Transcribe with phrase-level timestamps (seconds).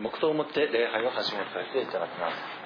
[0.00, 2.63] 黙祷をもって礼拝を始めさせていただきます。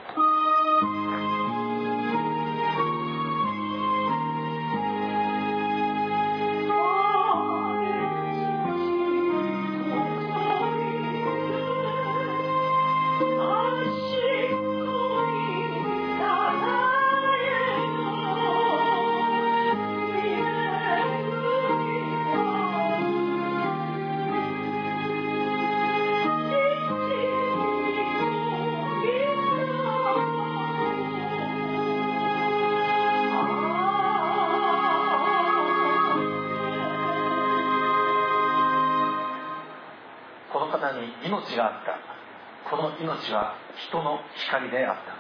[43.88, 45.16] 人の光であった。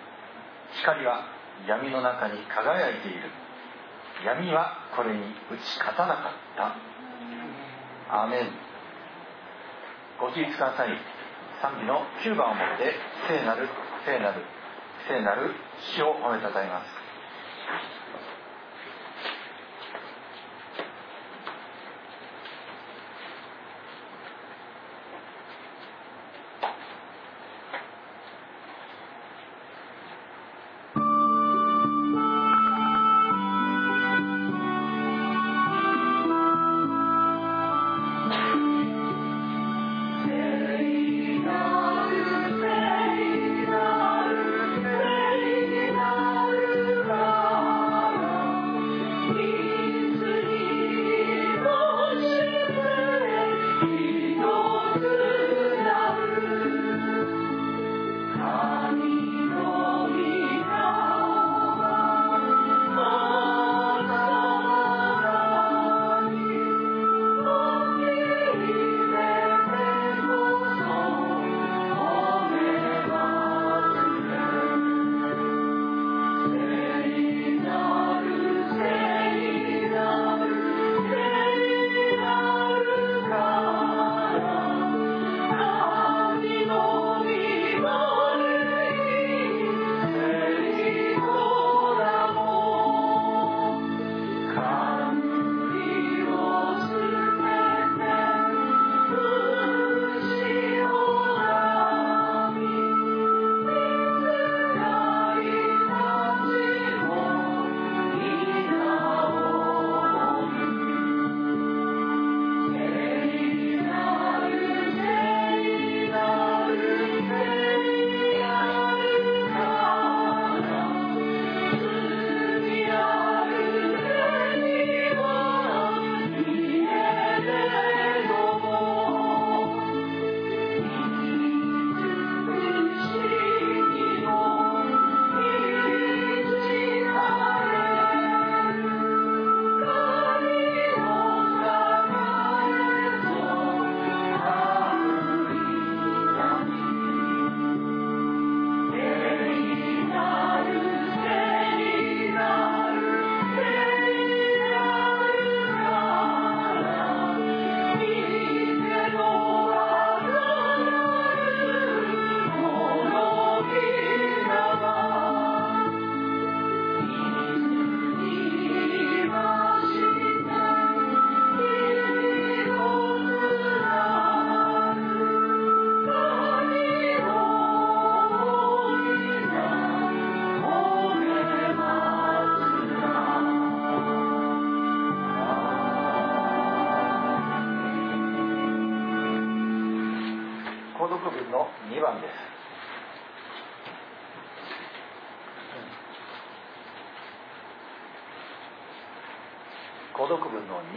[0.80, 1.24] 光は
[1.66, 3.30] 闇の中に輝いている。
[4.24, 6.76] 闇はこれに打ち勝たなかった。
[8.12, 8.50] アーメン。
[10.20, 10.88] ご起立ください。
[11.62, 12.94] 賛美の9番をもって
[13.26, 13.68] 聖なる
[14.04, 14.44] 聖なる
[15.08, 15.54] 聖なる
[15.96, 16.86] 死を褒めたたえます。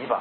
[0.02, 0.20] 2番。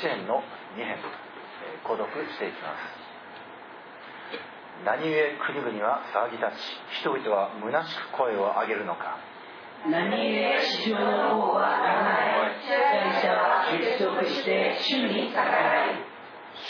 [0.00, 0.42] 支援の
[0.76, 3.04] 2編えー購読していきます。
[4.84, 9.18] 何故国々は騒ぎ立ち人々は虚しく声を上げるのか。
[9.90, 10.14] 何故
[10.84, 15.98] 地上の王は考え支配者は結束して主に逆らい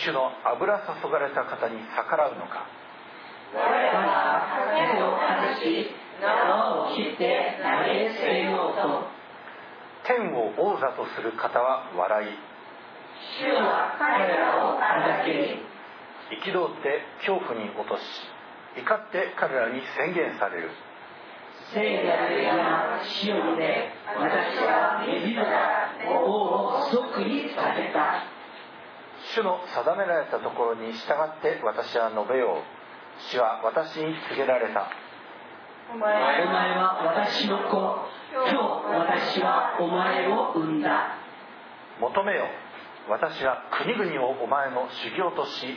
[0.00, 2.66] 主の油注がれた方に逆らうのか。
[3.54, 9.24] 我らは手を外し縄を切って投げ捨てようと。
[10.04, 12.28] 天を王座とする方は笑い。
[13.40, 15.58] 主は彼らをあり
[16.42, 18.02] 憤って恐怖に落とし
[18.76, 20.70] 怒って彼らに宣言される。
[21.72, 25.90] 聖なる山シオンで私は自ら
[26.20, 28.24] 王を即にさせた。
[29.34, 33.30] 主の定められたところに従って私は述べよう。
[33.30, 34.90] 主は私に告げられた
[35.92, 37.76] お前は私の子。
[38.32, 41.18] 今日私はお前を産んだ。
[42.00, 42.46] 求めよ。
[43.08, 45.76] 私は国々をお前の修行とし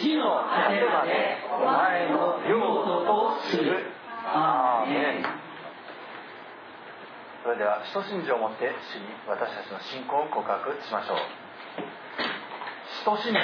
[0.00, 3.90] 地の果てまでお前の領土とする。
[4.24, 5.24] アーメン。
[7.42, 11.16] それでは使徒信条をもって主に私たちの信仰を告白しましょう。
[13.00, 13.38] 使徒信条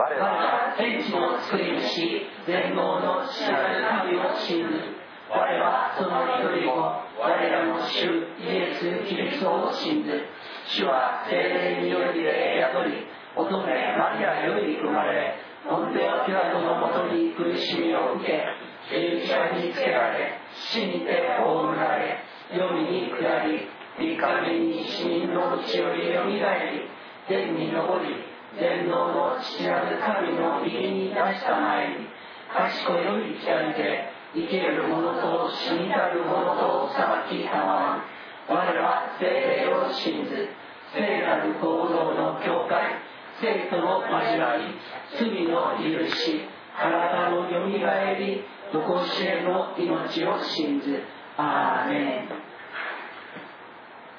[0.00, 4.96] 我は天地の作り主全能の知らぬ神を信ず
[5.28, 8.08] 我はその一人子我らの主
[8.40, 10.24] イエス・キリストを信ず
[10.72, 13.04] 主は精霊によりで宿り
[13.36, 15.36] 乙女マリアより生まれ
[15.68, 18.40] ポンテオピラトのもとに苦しみを受け
[18.88, 20.40] 十字架につけられ
[20.72, 23.68] 死にて葬られ黄泉に下り
[24.00, 26.88] 三日目に死人のうちよりよみがえり
[27.28, 32.06] 天に昇り全能の父なる神の右に出した前に
[32.50, 38.04] 賢いより来たりて生ける者と死にたる者と裁きたまわ
[38.48, 40.48] 我は精霊を信ず
[40.92, 42.98] 聖なる行動の教会
[43.40, 44.74] 生徒の交わり
[45.16, 46.42] 罪の許し
[46.76, 51.02] 体のよみがえり残しへの命を信ず
[51.36, 52.28] アーメン。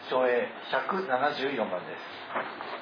[0.09, 2.80] 唱詠174番です。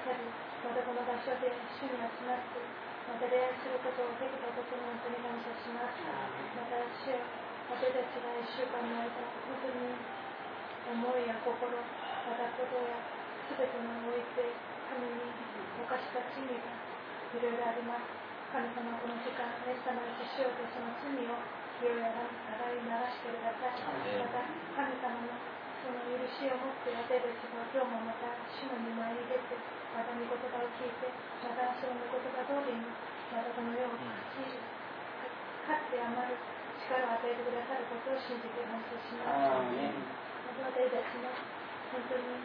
[0.00, 0.24] 用意してくださり、
[0.64, 2.56] またこの場所で主に集まって、
[3.04, 6.00] また礼拝することをできたことに本当に感謝します。
[6.56, 7.20] また主よ
[7.68, 9.12] 私たちが1週間の間、
[9.44, 9.92] 本当に
[10.90, 12.96] 思いや心、またことや
[13.52, 14.56] 全ての置いて
[14.88, 15.30] 神に
[15.84, 18.08] 犯した罪がいろいろあります。
[18.50, 21.38] 神様この時間、イエス様にしよとその罪を
[21.78, 23.78] 清やら洗い流してください。
[24.18, 31.10] また神様のその許しを持って私たちが今日もまた主の御前に出て、また御言葉を聞いて、
[31.42, 32.86] またその御言葉通りに、
[33.34, 34.58] またこの世を勝ち
[35.66, 36.38] 勝って余る
[36.86, 39.70] 力を与えてくださることを信じて感謝します。
[40.46, 41.30] また私たちの
[41.90, 42.38] 本当に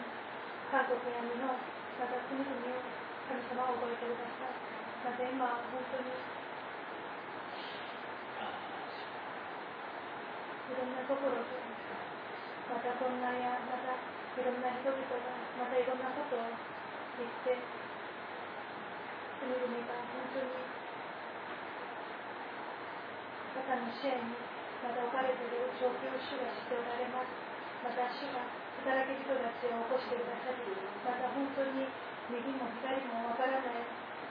[0.74, 2.82] 韓国や日本、また国々を
[3.26, 4.58] 神様を覚えてください。
[5.06, 6.10] また今本当に
[10.66, 11.62] いろんなところで、
[12.74, 15.30] また混乱や、またいろんな人々が、
[15.62, 16.75] またいろんなことを
[17.24, 17.56] って、
[19.40, 20.52] 国々が本当に、
[23.56, 24.36] 方の支援に、
[24.84, 27.32] また置かれている状況を主が知っておられます。
[27.86, 28.44] また主が
[28.84, 30.62] 働き人たちを起こしてくださり、
[31.06, 31.88] また本当に
[32.28, 33.86] 右も左もわからない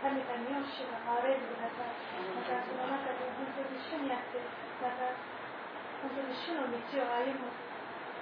[0.04, 1.96] 神々を主が憐れんでください。
[2.36, 4.42] またその中で本当に主にあって、
[4.82, 5.16] また
[6.04, 7.48] 本当に主の道を歩む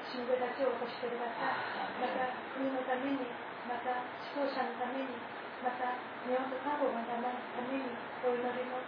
[0.07, 1.59] 信者たちを起こしてください。
[1.99, 3.26] また国のために、
[3.69, 4.02] また
[4.35, 5.14] 思考者のために
[5.62, 5.95] また
[6.26, 7.95] 日本と韓国のために
[8.26, 8.83] お祈りの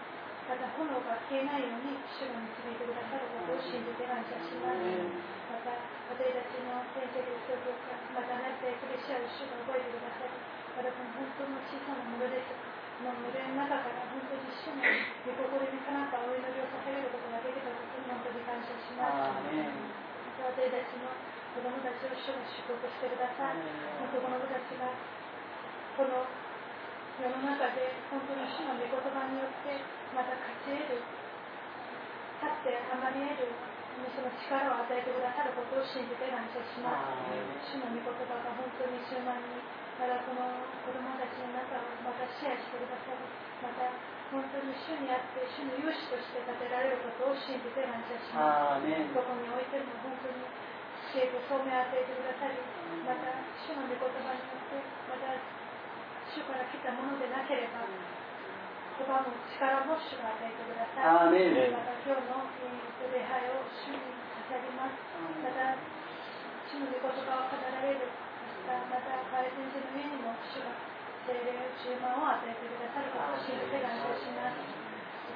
[0.44, 4.82] また炎が消えないように主が導いてくださることを信じて感謝します。
[5.48, 5.72] また
[6.10, 7.56] 私たちの先生ですと
[7.88, 10.36] かまたなってクリスチャン主が覚えてくださり
[10.76, 12.52] またこの本当の小さなものです
[13.02, 14.84] の群れの中から本当に主の
[15.26, 19.48] 御心にかなったお祈りを捧げることができたことに本当に感謝します。
[20.44, 21.10] 私たちの
[21.54, 23.62] 子供たちを主が祝福してください。
[23.62, 24.90] 子供たちが
[25.94, 26.26] この
[27.22, 29.78] 世の中で本当に主の御言葉によって
[30.10, 31.06] また勝ち得る、
[32.42, 33.54] 勝ってあまり得る
[34.10, 37.30] その力を与えてくださることを信じて感謝します。
[37.70, 39.62] 主の御言葉が本当に終盤に
[39.94, 40.42] またこの
[40.82, 43.22] 子供たちの中をまたシェアしてくださり、
[43.62, 43.94] また
[44.34, 48.90] 本当に主にあって主の勇士として立てられることを信じて感謝します。
[49.14, 50.42] どこにおいても本当に
[51.14, 52.58] 知恵と聡明を与えてくださり、
[53.06, 55.30] また主の御言葉によって、また
[56.26, 61.30] 主から来たものでなければ、言葉も力も主が与えてください。
[61.70, 62.50] また今日の
[63.14, 64.02] 礼拝を主に
[64.42, 64.98] 捧げます。
[65.38, 65.78] また
[66.66, 68.10] 主の御言葉を語られる、
[68.66, 70.74] また回転人の上にも主が
[71.30, 74.58] 精霊、注文を与えてくださることを信じて感謝します。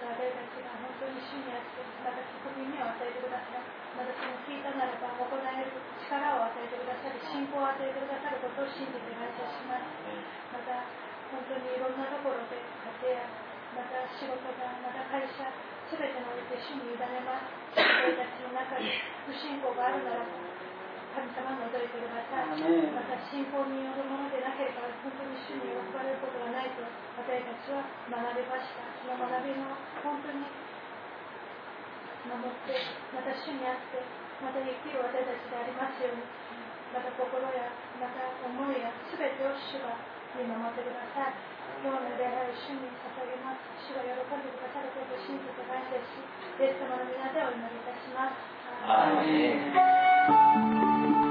[0.02, 3.77] 私たちが本当に主にあって、また聞く耳を与えてください。
[3.98, 5.74] またその聞いたならば行える
[6.06, 9.90] 力を与えてくださり、信仰を与えてくださることを信じて感謝します。
[10.54, 10.86] また
[11.34, 13.26] 本当にいろんなところで家庭や
[13.74, 15.44] また仕事が、また会社、
[15.90, 17.52] すべてのおいて主に委ねます。
[17.76, 20.40] 私たちの中に不信仰があるならば、
[21.14, 22.58] 神様を除いてください。
[22.94, 26.80] また信仰によるものでなければ、本当に主に呼ばれることがないと
[27.18, 28.88] 私たちは学びました。
[29.04, 30.48] その学びの本当に
[32.28, 32.76] 守って、
[33.16, 34.04] また主にあって、
[34.44, 36.28] また生きる私たちでありますように、
[36.92, 39.96] また心や、また思いや、すべてを主が
[40.36, 41.40] 見守ってください。
[41.80, 43.64] 今日の礼拝を主に捧げます。
[43.88, 46.20] 主が喜んでくださることを信じて感謝し、
[46.60, 48.28] イエス様の皆でお祈りいたしま
[51.24, 51.27] す。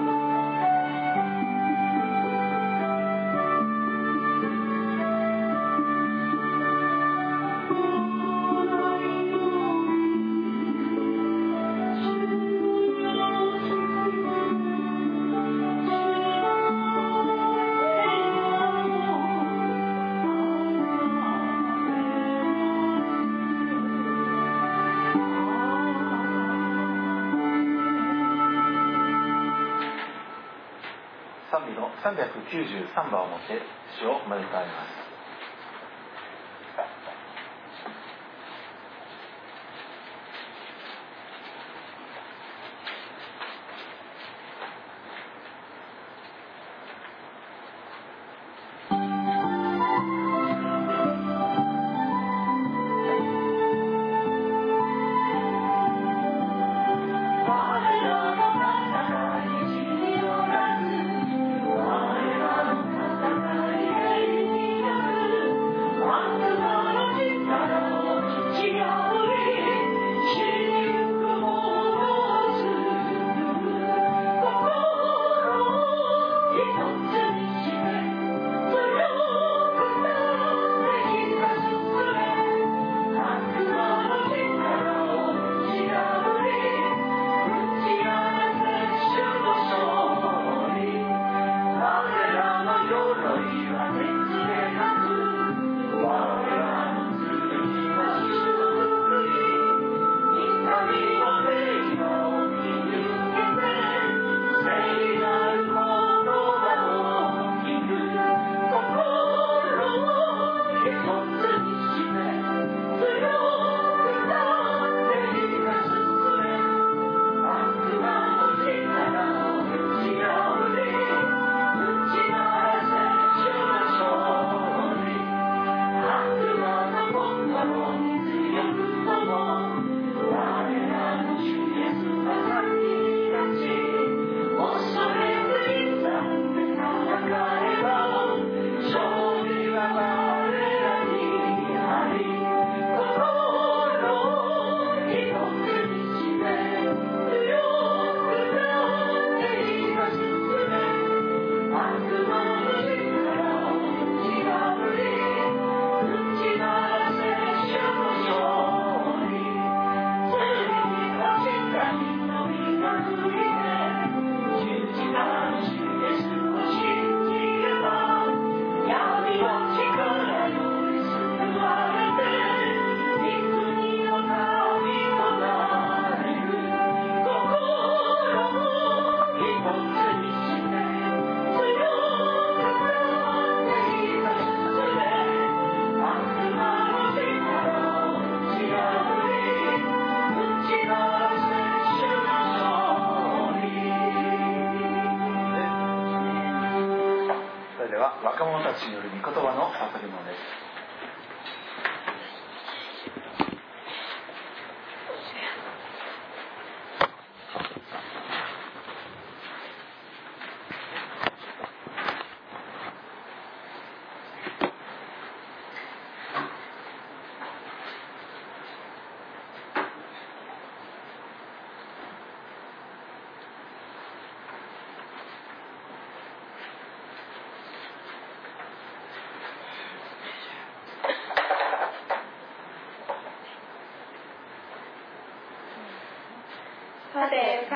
[32.49, 33.61] 93番を持って
[33.99, 34.96] 主を招かれます。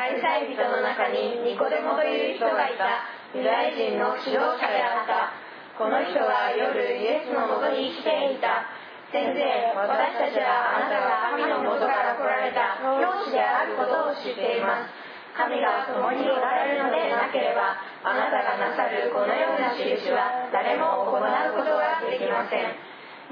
[0.01, 3.05] 会社人の中にニコデモという人がいた
[3.37, 5.29] ユダヤ人の指導者であった。
[5.77, 8.65] この人は夜イエスのもとに来ていた。
[9.13, 9.37] 先生、
[9.77, 9.85] 私
[10.17, 14.89] たちはあなたが神のもとから来られた教師であることを知っています。
[15.37, 21.21] 神が共におられるのでなければ、あなたがなさるこのような印は誰も行う
[21.53, 22.73] ことができません。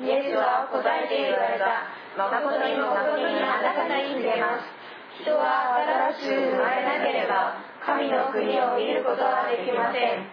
[0.05, 1.89] イエスは答えて言われた。
[2.13, 4.78] 誠に誠にあなたに告げます。
[5.19, 5.75] 人は
[6.15, 10.23] 新しく生まれなければ神の国を見ることはできません。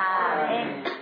[0.00, 1.00] アーメン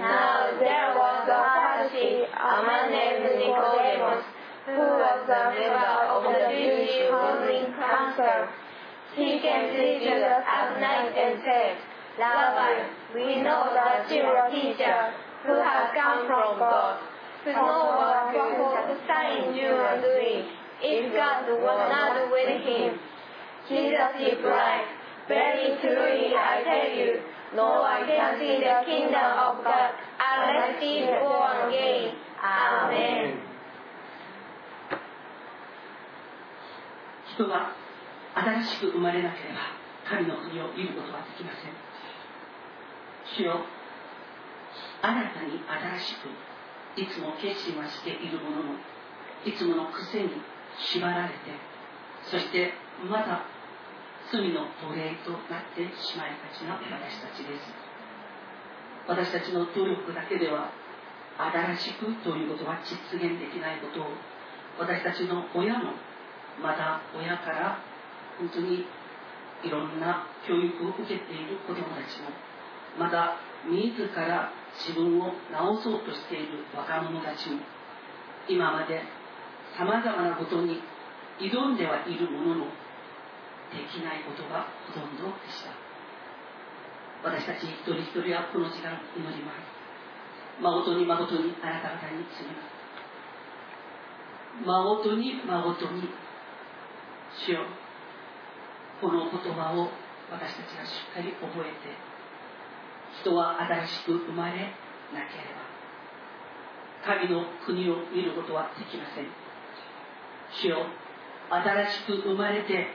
[0.00, 4.24] Now there was a Pharisee, a man named Nicodemus,
[4.64, 8.48] who was a member of the Jewish ruling council.
[9.16, 11.76] He came to Jesus at night and said,
[12.18, 15.12] Rabbi, we know that you are a teacher
[15.44, 16.96] who has come from God.
[17.44, 20.44] Who no one could the sign you are doing
[20.82, 22.98] if God was not with him.
[23.68, 24.84] Jesus replied,
[25.28, 27.20] Very truly I tell you,
[27.54, 32.14] no one can see the kingdom of God unless he is born again.
[32.42, 33.50] Amen.
[37.36, 37.72] 人は
[38.34, 39.60] 新しく生まれなければ
[40.04, 41.72] 神の国を見ることはできません
[43.36, 43.64] 主よ
[45.00, 46.28] 新たに新しく
[46.96, 48.78] いつも決心はしているものの
[49.44, 50.30] いつもの癖に
[50.78, 51.34] 縛られて
[52.30, 52.72] そして
[53.08, 53.46] まだ
[54.30, 57.90] 罪の奴隷となってしまいがちな私たちです。
[59.08, 60.70] 私たちの努力だけでは
[61.36, 64.06] 新しくということは実現できないことを
[64.78, 65.94] 私たちの親も
[66.62, 67.82] まだ親から
[68.38, 68.86] 本当に
[69.64, 72.30] いろんな教育を受けている子どもたちも
[72.98, 73.36] まだ
[73.68, 77.60] 自ら自分を治そうとしている若者たちも
[78.48, 79.02] 今まで
[79.76, 80.80] さまざまなことに
[81.38, 82.64] 挑んではいるものの
[83.70, 85.70] できないことがほとんどでした。
[87.22, 90.62] 私たち一人一人はこの時間祈ります。
[90.62, 92.80] 誠に誠にあなた方に告げます。
[94.64, 96.08] 誠に誠に
[97.46, 97.64] 主よ
[99.00, 99.88] この言葉を
[100.30, 102.09] 私たちがしっかり覚えて
[103.20, 105.60] 人は新しく生まれなければ
[107.04, 109.26] 神の国を見ることはできません。
[110.52, 110.86] 主よ
[111.48, 112.88] 新しく生まれて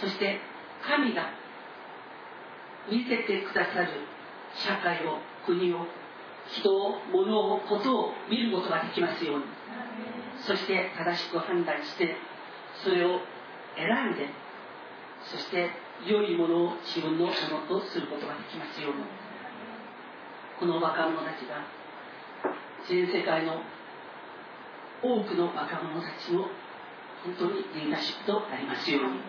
[0.00, 0.40] そして
[0.82, 1.30] 神が
[2.90, 3.88] 見せてくださる
[4.54, 5.86] 社会を国を
[6.48, 9.44] 人を物をことを見ることができますように。
[10.46, 12.16] そして正しく判断して
[12.82, 13.20] それを
[13.76, 14.26] 選んで
[15.30, 15.68] そして
[16.06, 17.34] 良いものを自分のもの
[17.68, 19.29] とすることができますように。
[20.60, 21.64] この若者たちが
[22.86, 23.64] 全世界の
[25.00, 26.52] 多くの若者たちの
[27.24, 29.24] 本当にリーダーシップとなりますように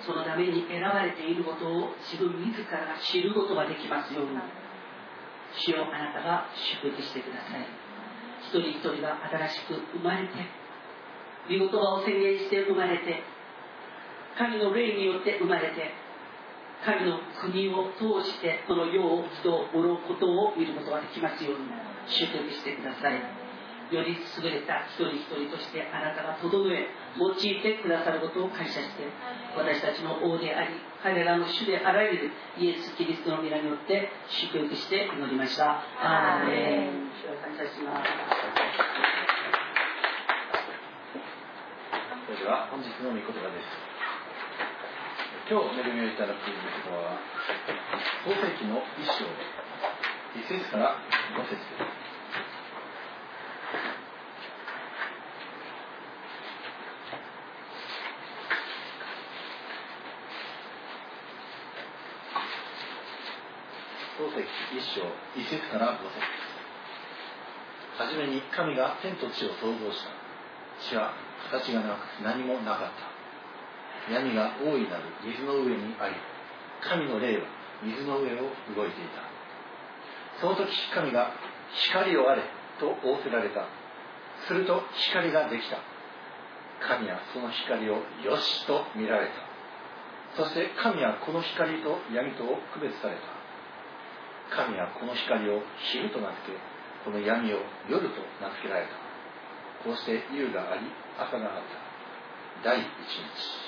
[0.00, 4.40] そのために選ばれていることを自分自らが知ることができますように
[5.60, 6.48] 主よあなたが
[6.80, 7.68] 祝福してください。
[8.46, 10.32] 一人一人が新しく生まれて
[11.48, 13.22] 御言葉を宣言して生まれて
[14.38, 15.92] 神の霊によって生まれて
[16.84, 21.66] 神の国を通してこの世を人を物事を見ることができますように
[22.06, 23.46] 祝福してください。
[23.90, 29.06] より優れた一人一人としてあなたが整え用いてくださることを感謝して
[29.56, 35.82] 私たちの王であり彼らの主であらゆるイエス・キリストの皆によって祝福して祈りました。
[36.02, 37.06] アーメン。
[37.22, 38.10] 主を感謝します
[42.26, 43.85] それでは本日の御言葉です。
[45.48, 46.58] 今日恵みをいただく御言
[46.90, 47.22] 葉は
[48.26, 49.22] 創世記の一章
[50.34, 50.98] 一節から
[51.38, 51.62] 五節です。
[64.18, 65.06] 創世記一章
[65.38, 66.18] 一節から五節
[68.02, 70.10] はじめに神が天と地を創造した。
[70.82, 71.14] 地は
[71.52, 73.15] 形がなく何もなかった。
[74.10, 76.14] 闇が大いなる水の上にあり
[76.80, 77.44] 神の霊は
[77.82, 79.20] 水の上を動いていた。
[80.40, 81.32] その時神が
[81.72, 82.42] 光をあれ
[82.78, 83.66] と仰せられた。
[84.46, 85.78] すると光ができた。
[86.80, 90.42] 神はその光をよしと見られた。
[90.42, 94.56] そして神はこの光と闇とを区別された。
[94.56, 96.58] 神はこの光を昼と名付け
[97.04, 98.92] この闇を夜と名付けられた。
[99.84, 100.86] こうして夕があり
[101.18, 101.62] 朝があっ
[102.62, 102.68] た。
[102.68, 103.65] 第一日。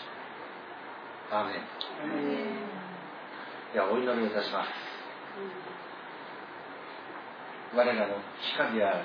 [1.31, 1.63] アーメン
[3.75, 4.69] ではお祈りをいたします
[7.77, 8.17] 我らの
[8.57, 9.05] 光であ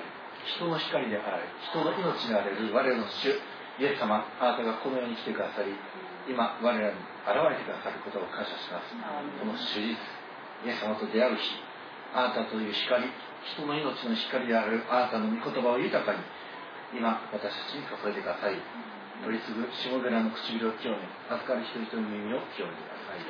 [0.56, 3.28] 人の光である人の命であれる我らの主
[3.76, 5.76] イエス様あなたがこの世に来てくださり
[6.24, 8.96] 今我らに現れてくださることを感謝します
[9.40, 9.92] この主日
[10.64, 11.60] イエス様と出会う日
[12.16, 16.24] あなたという光人の命の光であるあなたの御言葉を豊かに
[16.96, 18.56] 今私たちに注いでください
[19.22, 20.98] 取り継ぐ下寺の唇を清め
[21.30, 23.22] 預かる人々の耳を清めてください。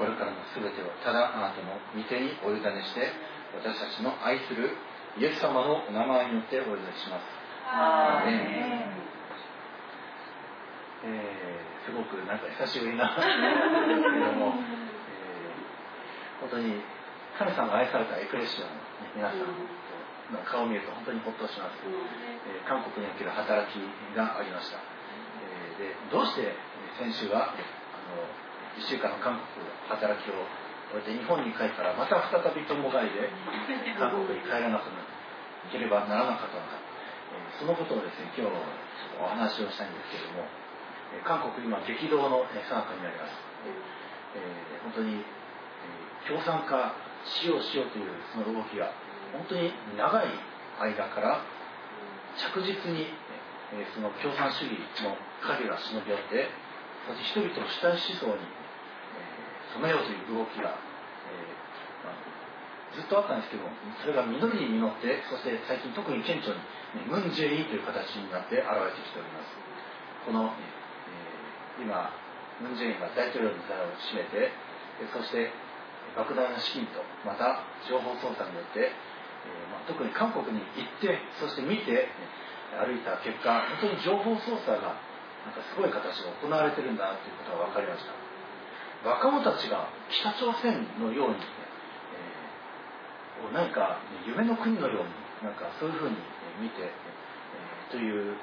[0.00, 3.12] これからの全てをただあなたの御手にお委ねして
[3.52, 4.72] 私たちの愛する
[5.20, 7.26] イエス様のお名前によってお祈りします。
[7.68, 8.30] アー
[11.04, 13.16] えーすごくなんか久しぶりな。
[13.16, 13.28] けれ
[14.24, 16.80] ども、えー本当に
[17.36, 18.80] 神様が愛されたエクレシアの、ね、
[19.16, 19.40] 皆さん
[20.32, 23.76] の顔を見ると本当にほっとします、えー韓国における働き
[24.16, 24.99] がありました、えー
[25.80, 26.52] でどうして
[27.00, 27.56] 先週はあ
[28.12, 28.20] の
[28.76, 30.36] 1週間の韓国の働きを
[30.92, 33.32] 終えて日本に帰ったらまた再び友帰りで
[33.98, 35.00] 韓国に帰らなくな
[35.72, 36.76] ければならなかったのか、
[37.32, 38.56] えーそのことをですね今日
[39.22, 40.48] お話をしたいんですけれども
[41.14, 43.32] えー韓国今激動のえー最中にあります、
[44.36, 46.92] えー本当に、えー共産化
[47.24, 48.92] しようしようというその動きが
[49.32, 50.26] 本当に長い
[50.80, 51.40] 間から
[52.36, 53.12] 着実に、
[53.72, 56.48] えーその共産主義の影が忍び寄って
[57.08, 62.18] そして人々の主体思想に、えー染めようという動きが、えーまあ
[62.90, 63.62] ずっとあったんですけど
[64.02, 66.58] それが実りに実ってそして最近特に顕著に、
[67.06, 69.54] ムン・ジェインという形になって現れてきております。
[70.26, 72.10] この、えー今
[72.60, 74.52] ムン・ジェインが大統領の座を占めて
[75.14, 75.48] そして
[76.12, 82.10] 莫大な資金とまた情報操作によって、えーまあ、特に韓国に行ってそして見て
[82.76, 85.00] 歩いた結果本当に情報操作が
[85.46, 88.12] なんかすごい形で行われてるんだなということが分かりました。
[89.08, 91.44] 若者たちが北朝鮮のように、えー
[93.56, 93.96] 何か
[94.28, 96.16] 夢の国のようになんかそういうふうに
[96.60, 98.36] 見て、えーという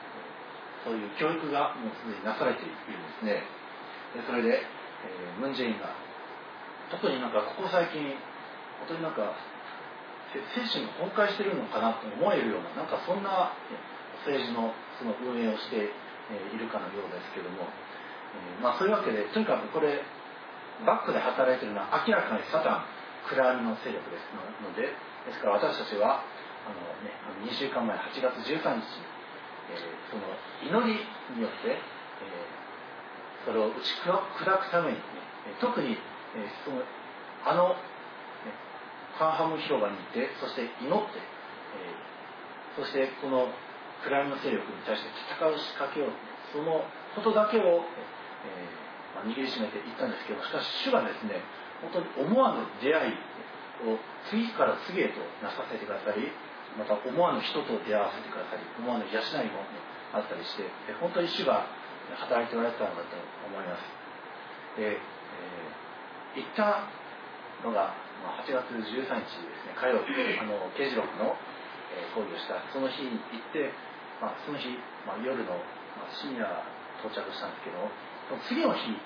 [0.83, 3.43] そういう教育がもうすでになされているんですね。
[4.17, 4.65] でそれで、
[5.05, 5.93] えームン・ジェインが
[6.89, 8.17] 特になんかここ最近
[8.81, 9.35] 本当になんか
[10.33, 13.53] 精神が崩壊してるのかなと思えるようななんかそんな
[14.25, 15.93] 政治のその運営をして
[16.31, 20.03] えいるかのようですけども、えまあ、そういうわけでとにかくこれ
[20.85, 24.29] バックで働いてるのは明らかにサタン暗闇の勢力です
[24.63, 24.93] ので
[25.27, 26.23] ですから私たちは
[26.67, 27.11] あの、ね、
[27.43, 29.03] 2週間前8月13日に、
[29.71, 29.79] え
[30.11, 30.23] その
[30.63, 30.99] 祈り
[31.35, 31.79] によって、え
[33.43, 35.03] それを打ち砕くために、ね、
[35.59, 35.95] 特に、
[36.35, 36.83] えーその
[37.45, 37.75] あの、ね、
[39.17, 41.95] ファンハム広場に行ってそして祈って、え
[42.79, 43.47] そしてこの
[44.05, 46.11] 暗闇の勢力に対して戦う仕掛けを
[46.53, 51.41] そのことだけを、えーまあ握りしめていったんですけどしかし主がですね
[51.81, 53.17] 本当に思わぬ出会い
[53.89, 53.97] を
[54.29, 56.29] 次から次へとなさせてくださり
[56.77, 59.81] また思わぬ人と出会わせてくださり思わぬ養いも、ね、
[60.13, 60.69] あったりして
[61.01, 61.65] 本当に主が
[62.29, 63.17] 働いておられたのだと
[63.49, 63.83] 思います。
[64.77, 65.07] で、えー
[66.37, 66.85] 行った
[67.65, 67.97] のが
[68.45, 71.33] 8月13日ですね火曜日あの刑事録の
[71.93, 72.59] え講義をした。
[72.73, 73.71] その日に行って、
[74.21, 74.73] まあ、その日、
[75.05, 75.53] まあ、夜の、
[75.97, 76.45] まあ、深夜
[77.01, 77.85] 到着したんですけど
[78.49, 78.97] 次の日、ね、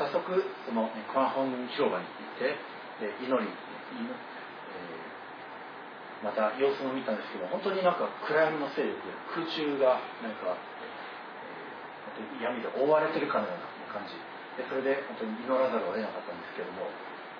[0.00, 0.24] 早速
[0.66, 2.56] その、ね、クワホン広場に行って
[2.98, 3.52] で祈り、ね
[3.94, 5.18] 祈えー
[6.18, 14.18] また様子も見たんですけど本当になんか暗闇の勢力で空中がなんか、えー闇で覆われてるかのような感じ。
[14.58, 16.90] でそれで本当に祈らざるを得なかったんですけども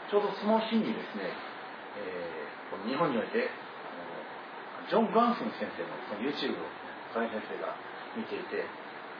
[0.06, 1.34] ちょうどその日にですね、
[1.98, 3.50] えーこの日本においてあ
[4.78, 6.68] のジョン・ガンスン先生のその YouTube を
[7.12, 7.74] 高井先生が
[8.16, 8.64] 見ていて、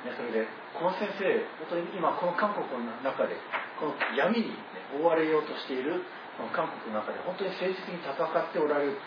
[0.05, 0.47] ね、それで
[0.77, 1.25] この先生
[1.69, 3.37] 本当に今この韓国の中で
[3.81, 6.05] この闇に、ね、覆われようとしている
[6.37, 8.21] この韓国の中で本当に誠実に戦っ
[8.53, 9.01] ておられる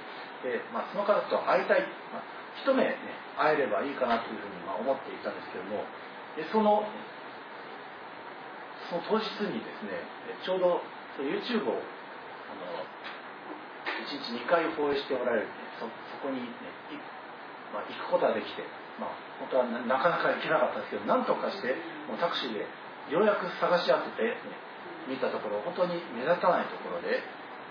[0.43, 2.25] で、まあ、その方と会いたい、まあ、
[2.57, 2.97] 一目、ね、
[3.37, 5.85] 会えればいいかなというふうにまあ思っていたんですけども
[6.35, 6.83] でその
[8.89, 10.03] その当日にですね
[10.43, 10.83] ちょうど
[11.21, 12.83] YouTube をあの
[13.87, 15.87] 1日2回放映しておられるんでそ
[16.19, 16.51] こに、ね
[17.71, 18.63] まあ、行くことができて、
[18.99, 21.75] まあ、本当はなかなか行けなかったんですけどなんとかして
[22.07, 22.67] もうタクシーで
[23.09, 24.71] ようやく探し当てて、ね
[25.07, 27.23] 見たところ本当に目立たないところで、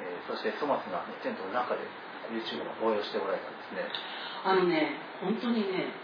[0.02, 1.86] えー、そして粗末なテントの中で
[2.30, 3.86] YouTube の応用しておられたんですね。
[4.42, 5.94] あのね本当にね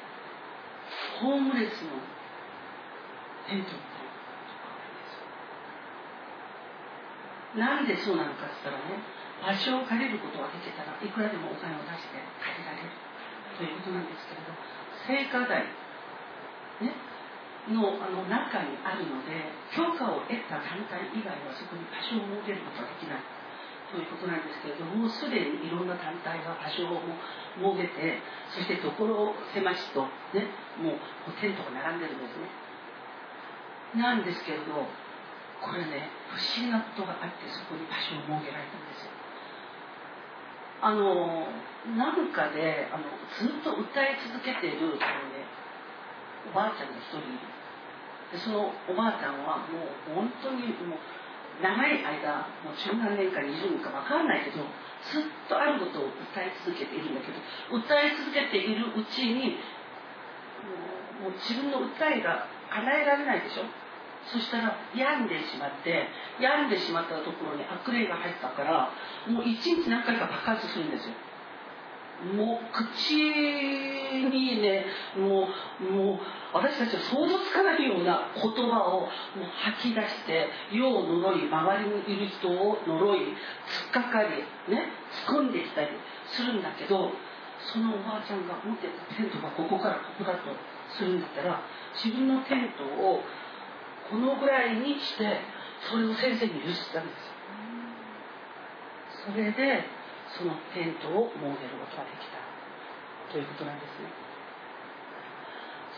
[1.19, 1.99] ホームレスの
[3.49, 3.97] テントみた
[7.57, 9.01] いなんでそうなのかって言ったらね
[9.41, 12.91] 場所を借りることができたらいくらでもお金を出して借りられる。
[13.57, 14.53] ということなんですけれど
[15.09, 15.65] 聖火台、
[16.85, 16.93] ね、
[17.73, 23.37] のあの中にあるので許可を得た団体以外はそこに場所を設けることができない。
[23.87, 26.99] ということなんですけれどもうすでにいろんな団体が場所を
[27.55, 28.19] 設けて
[28.51, 28.91] そして所
[29.55, 30.51] 狭しと、ね、
[30.83, 32.51] もうテントが並んでるんですね。
[33.95, 34.75] なんですけれど
[35.63, 39.16] これね不思議なことがあってそこに場所を設けられたんですよ。
[40.87, 41.51] あの
[41.99, 43.03] なんかであの
[43.35, 45.43] ずっと歌い続けているあの、ね、
[46.47, 47.27] おばあちゃんが一人。
[48.31, 50.99] でそのおばあちゃんはもう本当にもう
[51.63, 54.63] 長い間もう十何年か20年か分かんないけど
[55.11, 57.39] ずっとあることを歌い続けているんだけど
[57.71, 59.59] 歌い続けているうちに
[61.23, 63.67] もう自分の訴えが叶えられないでしょ？
[64.33, 66.09] そしたら病んでしまって
[66.41, 68.91] 病んでしまったところに悪霊が入ったから
[69.29, 71.15] もう一日何回か爆発するんですよ。
[72.25, 74.87] もう口にね
[75.19, 75.49] も
[75.81, 76.19] うもう
[76.55, 79.09] 私たちは想像つかないような言葉をもう
[79.53, 83.19] 吐き出して世を呪い周りにいる人を呪い
[83.93, 84.29] 突っかかり
[84.73, 84.89] ね
[85.29, 85.89] 突っ込んできたり
[86.33, 87.13] するんだけど
[87.73, 90.57] そのおばあちゃんが持ってたテントがここからここだと
[90.97, 91.61] するんだったら
[91.93, 93.21] 自分のテントを
[94.11, 95.41] このぐらいにして
[95.91, 97.37] それを先生に譲ったんです。
[99.27, 99.85] それで
[100.39, 102.39] そのテントを設けることができた
[103.33, 104.11] ということなんですね。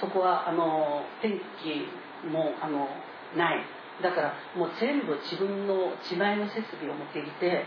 [0.00, 1.88] そこはあの天気
[2.26, 2.88] もあの
[3.36, 3.64] ない。
[4.02, 7.64] だからもう全部自分の自前の設備を持ってきて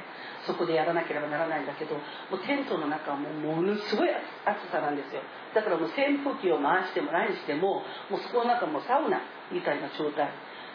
[0.47, 2.01] そこでやらなければならないんだけども
[2.41, 4.09] うテントの中はもうものすごい
[4.45, 5.21] 暑さなんですよ。
[5.53, 9.19] だからもう扇風機を回しても何してももうそこの中もサウナ。
[9.51, 10.29] みたいな状態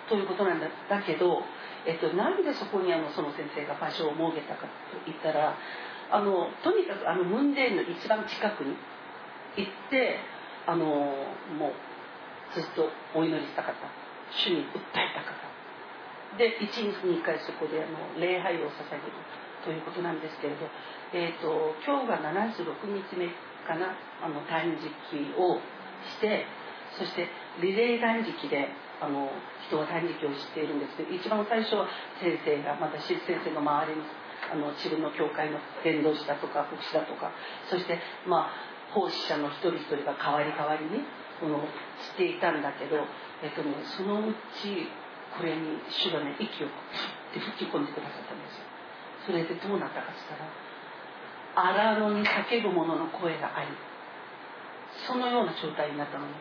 [0.09, 1.43] ということなんだだけど、
[1.87, 4.69] えっと、なんでそこにあのその先生が場所を設けたか
[5.05, 5.57] といったら
[6.11, 8.77] あのとにかくあのムンデーンの一番近くに
[9.57, 10.19] 行って
[10.67, 14.07] あのもうずっとお祈りしたかった。
[14.31, 16.39] 主に訴えたかった。
[16.39, 19.13] で1日に1回そこであの礼拝を捧げる
[19.65, 20.67] ということなんですけれど、
[21.15, 23.31] えーと、今日が76日目
[23.67, 24.93] かなあの断食
[25.39, 25.59] を
[26.07, 26.45] して
[26.99, 27.29] そして
[27.61, 28.69] リレー断食で
[29.01, 29.29] あの
[29.69, 31.87] 人は断食をしているんです一番最初は
[32.21, 34.05] 先生がまた先生の周りに
[34.53, 37.33] あの自分の教会の伝道師だとか牧師だとか
[37.69, 41.03] そしてまあ奉仕者の一人一人が代わり代わりに
[41.41, 41.61] この
[42.01, 42.97] していたんだけど、
[43.45, 44.89] えっとね、そのうち
[45.37, 46.71] これに主がね息をっ
[47.35, 48.65] て吹き込んでくださったんですよ。
[49.27, 50.49] それでどうなったかっつったら
[51.57, 53.69] 荒野に叫ぶ者の声があり
[55.07, 56.33] そのような状態になったのに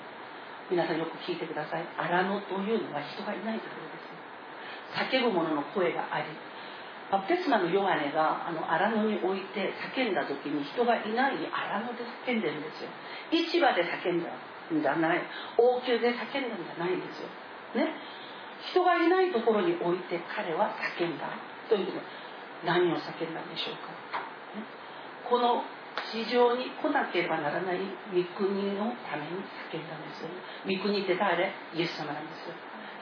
[0.69, 1.85] 皆さんよく聞いてください。
[1.97, 4.05] 荒野というのは人がいないところです
[4.95, 6.25] 叫ぶ者の声があり。
[7.11, 12.89] バプテスマのヨハネがあの荒野に置いて叫んだ時に人がいない荒野で叫んでるんですよ。
[13.29, 15.21] 市場で叫んだんじゃない。
[15.61, 17.29] 王宮で叫んだんじゃないんですよ。
[17.77, 17.93] ね。
[18.73, 21.29] 人がいないところに置いて彼は叫んだ
[21.69, 22.01] というの。
[22.65, 23.93] 何を叫んだんでしょうか、
[24.57, 24.65] ね、
[25.29, 25.61] この
[26.11, 27.79] 地上に来なければならない
[28.13, 29.41] 御国のために
[29.71, 30.29] 叫んだんですよ。
[30.65, 31.51] 御国って誰？
[31.73, 32.53] イエス様なんですよ。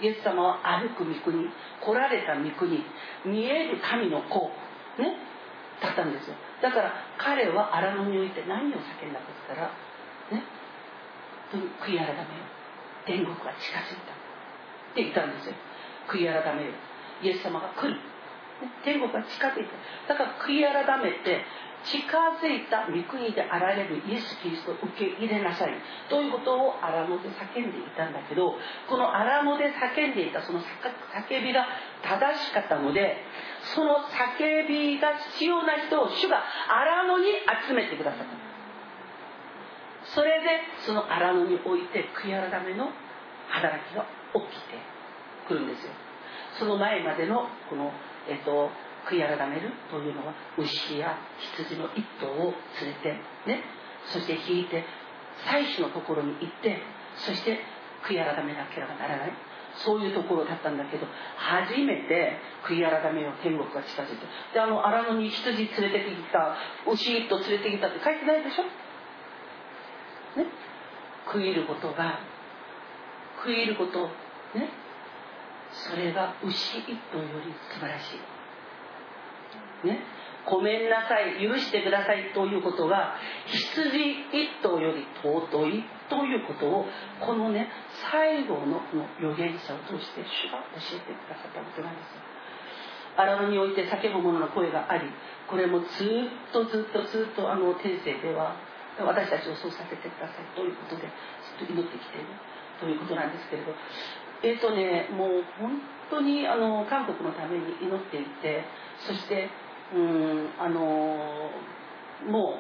[0.02, 2.84] イエス様は歩く御国来られた御国
[3.26, 4.52] 見える神の子
[4.98, 5.18] ね？
[5.82, 6.36] だったんですよ。
[6.62, 9.72] だから彼は荒野において何を叫んだかって言ったら
[10.32, 10.44] ね？
[11.86, 12.26] 悔い改めよ
[13.06, 14.14] 天国が近づいた。
[14.14, 15.54] って言ったんですよ。
[16.08, 16.72] 悔い改めよ
[17.22, 18.00] イエス様が来る。
[18.86, 19.68] 天国が近づい
[20.08, 21.44] ただから悔い改めて
[21.84, 25.74] 近づいた御国であられるイエス・キリストを受け入れなさい。
[26.10, 28.56] ということを荒野で叫んでいたんだけど
[28.88, 31.68] この荒野で叫んでいたその叫びが
[32.02, 33.18] 正しかったので
[33.76, 37.26] その叫びが必要な人を主が荒野に
[37.68, 38.26] 集めてくださった。
[40.16, 42.90] それでその荒野において悔い改めの
[43.50, 44.80] 働きが起きて
[45.48, 45.92] くるんですよ。
[46.60, 47.92] その前までのこの
[48.30, 48.70] えっと
[49.10, 53.64] 悔い改めるというのは牛や羊の一頭を連れてね
[54.06, 54.84] そして引いて
[55.46, 56.80] 祭司のところに行って
[57.18, 57.60] そして
[58.08, 59.34] 悔い改めなければならない。
[59.76, 68.64] そういうところだったんだけど初めて悔い改めよ天国が近づいてであの荒野に羊連れてきた牛一頭連れてきたって書いてないでしょ？
[70.38, 70.46] ね？
[71.26, 72.20] 悔いることが
[73.44, 74.10] 悔いること
[74.54, 74.70] ね？
[75.72, 78.20] それが牛一頭より素晴らしい。
[79.84, 80.00] ね。
[80.46, 83.16] ごめんなさい許してくださいということが
[83.48, 85.40] 羊一頭より尊
[85.72, 86.86] いということを
[87.24, 87.70] このね
[88.12, 92.22] 最後のこの預言者を通して主が教えてくださったことなんですよ。
[93.16, 95.06] 荒野において叫ぶ者の声があり
[95.48, 95.88] これもずっ
[96.52, 98.58] とずっとずっとあの天性では
[99.00, 101.08] 私たちをそうさせてくださいということで
[101.58, 102.28] ずっと祈ってきている
[102.82, 103.72] ということなんですけれど。
[104.44, 108.66] えっ、ー、とねもう本当にあの韓国のために祈っていて
[109.08, 109.50] そして
[109.94, 111.50] うんあの
[112.28, 112.58] も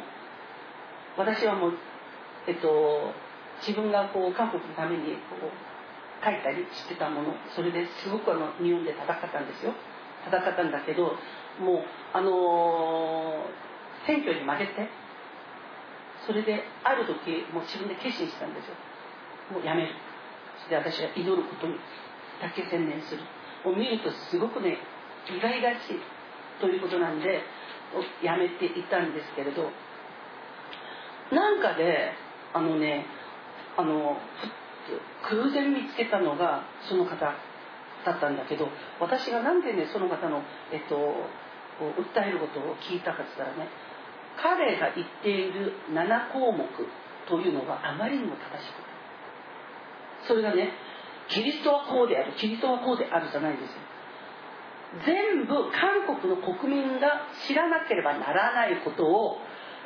[1.17, 1.73] う私はもう
[2.47, 3.13] えっと
[3.65, 9.73] 自分がこう韓国のためにこう書いたりしてたものそれですごくあの日本で戦ったんですよ。
[10.25, 11.17] 戦ったんだけど
[11.59, 13.45] もうあの
[14.07, 14.89] 選挙に負けて
[16.25, 18.75] それである時もう自分で決心したんですよ。
[19.51, 19.89] もうやめる。
[20.59, 21.75] そして私は祈ることに
[22.41, 23.21] だけ専念する。
[23.65, 24.77] を見るとすごくね
[25.29, 25.99] 意外らしい
[26.59, 27.41] ということなんで
[28.23, 29.69] やめていたんですけれど
[31.31, 32.11] なんかで
[32.53, 33.05] あのね
[33.77, 34.17] あの
[35.29, 37.15] 偶然見つけたのがその方
[38.05, 38.67] だったんだけど
[38.99, 40.95] 私がなんでねその方の、えっと、
[41.79, 43.69] 訴えることを聞いたかっつったらね
[44.37, 46.67] 彼が言っている7項目
[47.27, 50.73] というのがあまりにも正しくそれがね
[51.29, 53.79] キリストはこうであるキリストはこうであるじゃないんですよ。
[55.05, 59.37] 全部韓国の国民が知らなければならないことを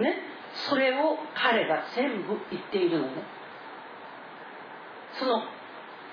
[0.01, 0.15] ね
[0.69, 3.37] それを彼が全部言っているのね。
[5.19, 5.43] その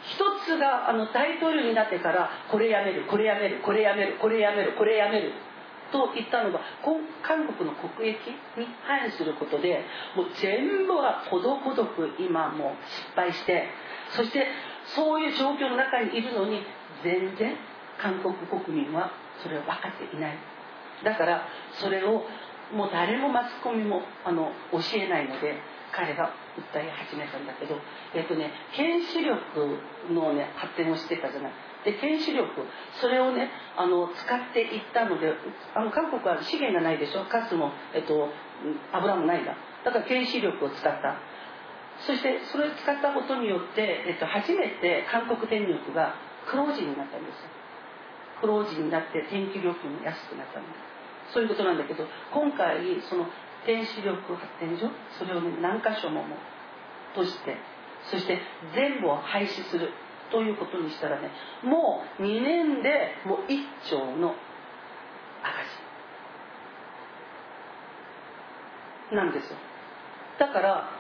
[0.05, 5.33] 一つがあの大統領になってからこれやめるこれやめるこれやめるこれやめるこれやめる
[5.93, 6.61] と言ったのが
[7.23, 8.19] 韓国の国益
[8.59, 9.85] に反することで
[10.17, 13.69] もう全部はほどほどく今もう失敗して
[14.17, 14.47] そして
[14.95, 16.61] そういう状況の中にいるのに
[17.03, 17.57] 全然
[18.05, 19.09] 韓国国民は
[19.43, 20.37] それを分かっていない。
[21.03, 21.49] だから
[21.81, 22.21] それを
[22.77, 25.57] もう誰もマスコミもあの教えないので
[25.93, 27.77] 彼が訴え始めたんだけど
[28.14, 29.79] えっとね原子力
[30.12, 31.53] のね発展をしてたじゃない。
[31.85, 32.49] で原子力
[33.01, 35.33] それをねあの使っていったので
[35.75, 37.25] あの韓国は資源がないでしょ？
[37.29, 38.29] ガスも、えっと、
[38.93, 39.57] 油もないんだ。
[39.85, 41.17] だから原子力を使った。
[42.07, 46.14] そしてそれを使ったことによって、えっと、初めて韓国電力が
[46.47, 47.51] 黒字になったんですよ。
[48.45, 50.69] 黒字になって電気料金も安くなったんで
[51.33, 51.33] す。
[51.33, 52.77] そういうことなんだけど今回
[53.09, 53.25] その
[53.67, 56.37] 電子力発電所それを、ね、何箇所もも
[57.17, 57.57] 閉じて
[58.11, 58.39] そして
[58.77, 59.89] 全部を廃止する
[60.31, 61.31] ということにしたらね
[61.63, 64.35] もう2年でもう1兆の
[65.41, 65.65] 赤
[69.11, 69.17] 字。
[69.17, 69.57] なんですよ。
[70.39, 70.91] だから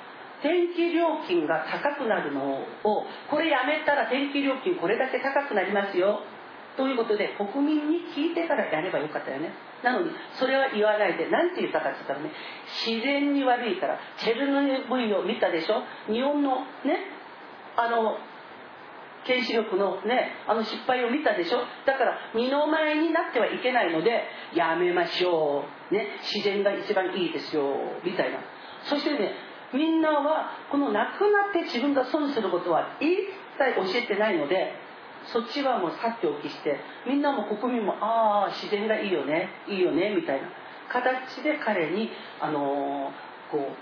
[0.42, 6.20] 電気料金が高くなるのをこれやめたら電気料金これだけ高くなりますよ。
[6.76, 9.52] ということで国民に聞いてからやればよかったよね。
[9.82, 12.32] なのにそれは言わないで何て言ったかって言ったらね
[12.86, 15.82] 自然に悪いからチェルノブイを見たでしょ？
[16.12, 16.98] 日本のね
[17.76, 18.18] あの
[19.26, 21.58] 原子力のねあの失敗を見たでしょ？
[21.86, 26.08] だから二の前になってはいけないのでやめましょうね。
[26.22, 27.62] 自然が一番いいですよ。
[28.04, 28.38] みたいな。
[28.84, 29.32] そしてね
[29.72, 33.06] みんなはこの亡くなって自分が損することは一
[33.58, 34.72] 切教えてないので
[35.32, 40.48] そっちはもうさっておきしてみんなも国民もああ自然がいいよねいいよねみたいな。
[40.88, 42.10] 形で彼に
[42.40, 43.10] あの
[43.50, 43.72] こ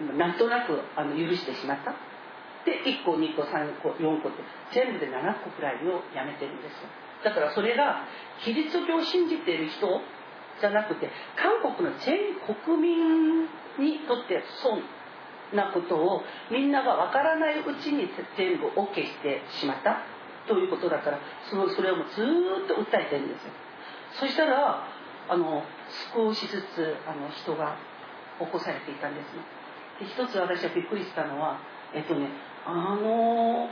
[0.00, 1.94] うなんとなくあの許してしまった。
[2.64, 6.88] で1個2個3個4個って全部で7個くらいをやめてるんですよ。
[7.24, 8.04] だからそれが
[8.44, 10.00] キリスト教を信じている人
[10.60, 13.44] じゃなくて韓国の全国民
[13.78, 14.82] にとって損。
[15.54, 20.02] なことをみんなが分からないうちに全部 OK してしまった
[20.46, 23.52] ということだからそのそれをもうずっと訴えてるんですよ。
[24.20, 24.86] そしたら
[25.28, 25.62] あの
[26.14, 27.76] 少しずつあの人が
[28.38, 29.42] 起こされていたんですね。
[30.00, 31.60] で一つ私はびっくりしたのは
[31.94, 32.28] えっとね
[32.66, 33.68] あの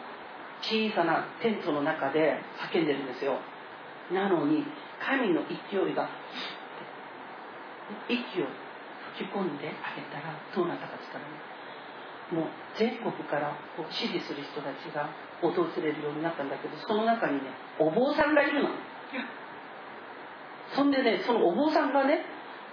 [0.62, 2.38] 小さなテントの中で
[2.72, 3.38] 叫んでるんですよ。
[4.12, 4.64] なのに
[5.00, 6.08] 神の勢いが
[8.08, 8.46] 息を
[9.16, 11.57] 吹き込んであげたらどうなったかって言ったらね
[12.32, 12.44] もう
[12.76, 15.08] 全国からこう支持する人たちが
[15.40, 15.50] 訪
[15.80, 18.68] れるようになったんだけどその中にねお坊さんがいるの。
[20.74, 22.24] そんでねそのお坊さんがね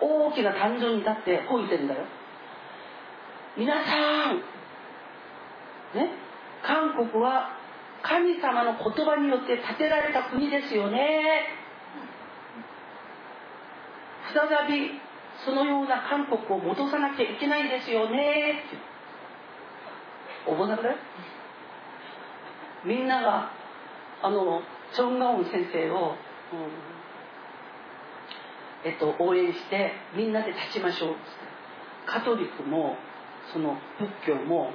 [0.01, 2.05] 大きな誕生に立ってこいてんだよ。
[3.57, 4.37] 皆さん
[5.95, 6.11] ね
[6.61, 7.55] 韓国は
[8.03, 11.47] 神様の言葉によって建てられた国ですよね。
[14.33, 14.99] 再び
[15.45, 18.94] そのような韓国を戻さなきゃいけないんですよねって
[20.47, 20.95] お坊さんだよ
[22.85, 23.51] みんなが
[24.21, 24.61] あの
[24.93, 26.15] チョン・ガオン先生を、
[26.53, 26.95] うん
[28.85, 31.15] えっと、応援してみんなで立ちましょう。
[32.05, 32.97] カトリックも
[33.51, 34.71] その仏教も、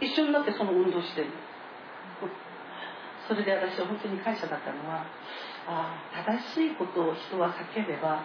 [0.00, 1.26] 一緒になってその運動してる。
[3.26, 5.04] それで私は本当に感謝だったのは
[5.66, 8.24] あ正しいことを人は叫べば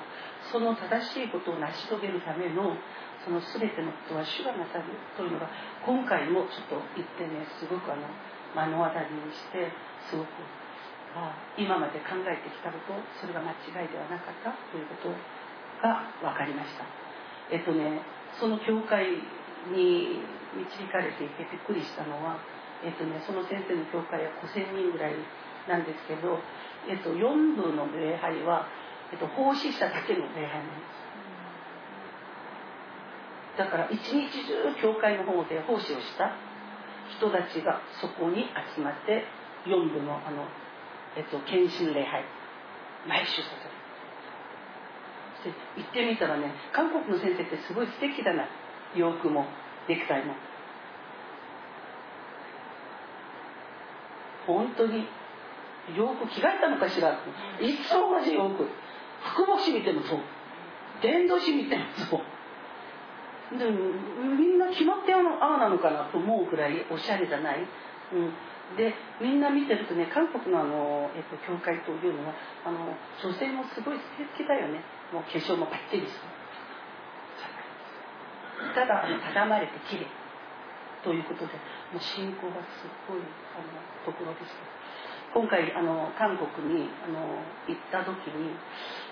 [0.49, 2.77] その正しいことを成し遂げるための
[3.23, 5.47] その全てのことは主がなさるというのが
[5.83, 8.07] 今回もちょっと言ってねすごくあの
[8.53, 9.71] 目の当たりにして
[10.11, 10.29] すごく
[11.15, 15.09] あ今まで考えてきたことそれが間違いではなかったということ
[15.81, 16.85] が分かりました。
[17.51, 18.01] えっとね
[18.39, 19.07] その教会
[19.71, 20.19] に
[20.57, 22.37] 導かれていてびっくりしたのは
[22.83, 25.15] えっとね、その先生の教会は5000人ぐらい
[25.71, 26.35] なんですけど、
[26.91, 28.67] えっと、4部の礼拝は、
[29.11, 31.02] えっと、奉仕者だけの礼拝なんです。
[33.57, 36.31] だから一日中教会の方で奉仕をした。
[37.17, 38.45] 人たちがそこに
[38.75, 39.25] 集まって
[39.67, 40.47] 4部のあの、
[41.15, 42.23] えっと、献身礼拝
[43.07, 43.49] 毎週さ
[45.43, 45.55] せる。
[45.75, 48.47] 行ってみたらね韓国の先生ってすごい素敵だな。
[48.95, 49.45] 洋服も
[49.87, 50.33] ネクタイも。
[54.47, 55.05] 本当に
[55.95, 57.11] 洋服着替えたのかしら？
[57.11, 57.17] い
[57.87, 58.67] つも同じ洋服。
[59.35, 60.19] 福星見てもそう。
[61.01, 62.21] 伝道師見てもそう
[63.57, 68.33] でみんな決まってああなのかなと思うくらいおしゃれじゃない、うん、
[68.77, 72.33] でみんな見てるとね韓国のあの、えっと、教会というのは
[72.65, 74.03] あの女性もすごい素
[74.37, 74.81] 敵だよね。
[75.13, 76.19] もう化粧もバッチリして。
[78.73, 80.07] ただあのただまれて綺麗。
[81.03, 81.51] ということで
[81.91, 83.19] もう信仰がすごい
[83.53, 83.67] あの
[84.07, 84.63] ところでした。
[85.33, 88.53] 今回あの韓国にあの行った時に、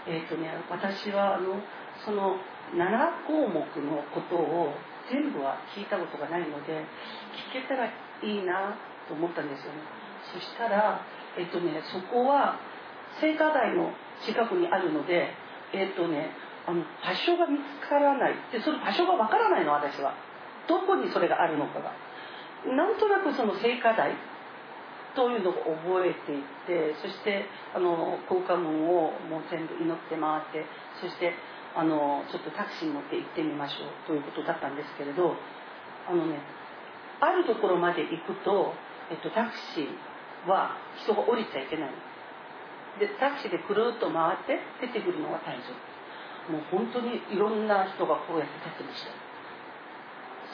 [0.06, 1.58] えーとね、私はあの
[2.06, 2.38] その
[2.78, 4.74] 7項目のことを
[5.10, 6.86] 全部は聞いたことがないので
[7.50, 7.90] 聞けたらい
[8.22, 8.78] いな
[9.10, 9.82] と思ったんですよね。
[10.32, 11.02] そしたら、
[11.38, 12.60] え、ー、とね、そこは
[13.20, 13.92] 聖火台の
[14.24, 15.34] 近くにあるので
[15.74, 16.30] えっ、ー、とね
[16.68, 18.36] あの場所が見つからない。
[18.54, 20.14] でその場所がわからないの私は。
[20.70, 21.92] どこにそれがあるのかが。
[22.70, 24.14] なんとなくその聖火台
[25.16, 25.54] というのを
[25.84, 27.46] 覚えていってそして
[27.76, 30.66] あの効果門をもう全部祈って回って
[31.02, 31.34] そして
[31.76, 35.36] あのちょっとタクシーに乗って行ってみましょうということだったんですけれど
[36.08, 36.40] あのね
[37.22, 38.74] あるところまで行くと、
[39.12, 41.94] えっと、タクシーは人が降りちゃいけない。
[43.00, 45.70] でタクシーでくるっと回って出てくるのが大丈
[46.50, 46.52] 夫。
[46.52, 49.14] もう本当にいろんな人がこうやって立ってました。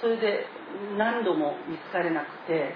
[0.02, 0.46] それで
[0.98, 2.76] 何度も見つかれなくて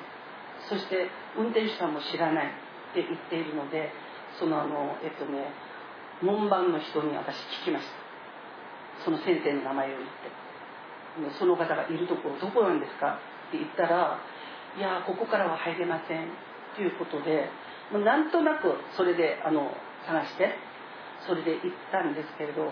[0.70, 2.50] そして運転手さんも知らないっ
[2.94, 3.92] て言っているので
[4.40, 5.52] そのあのえっとね
[6.22, 8.02] 門番の人に私聞きました。
[9.04, 10.52] その先生の名前を言って。
[11.38, 14.20] その方がいるところどこなんですかって言ったら
[14.78, 16.28] いやここからは入れません
[16.76, 17.50] ということで
[17.92, 19.76] なんとなくそれであの
[20.08, 20.56] 探して
[21.28, 22.72] それで行ったんですけれど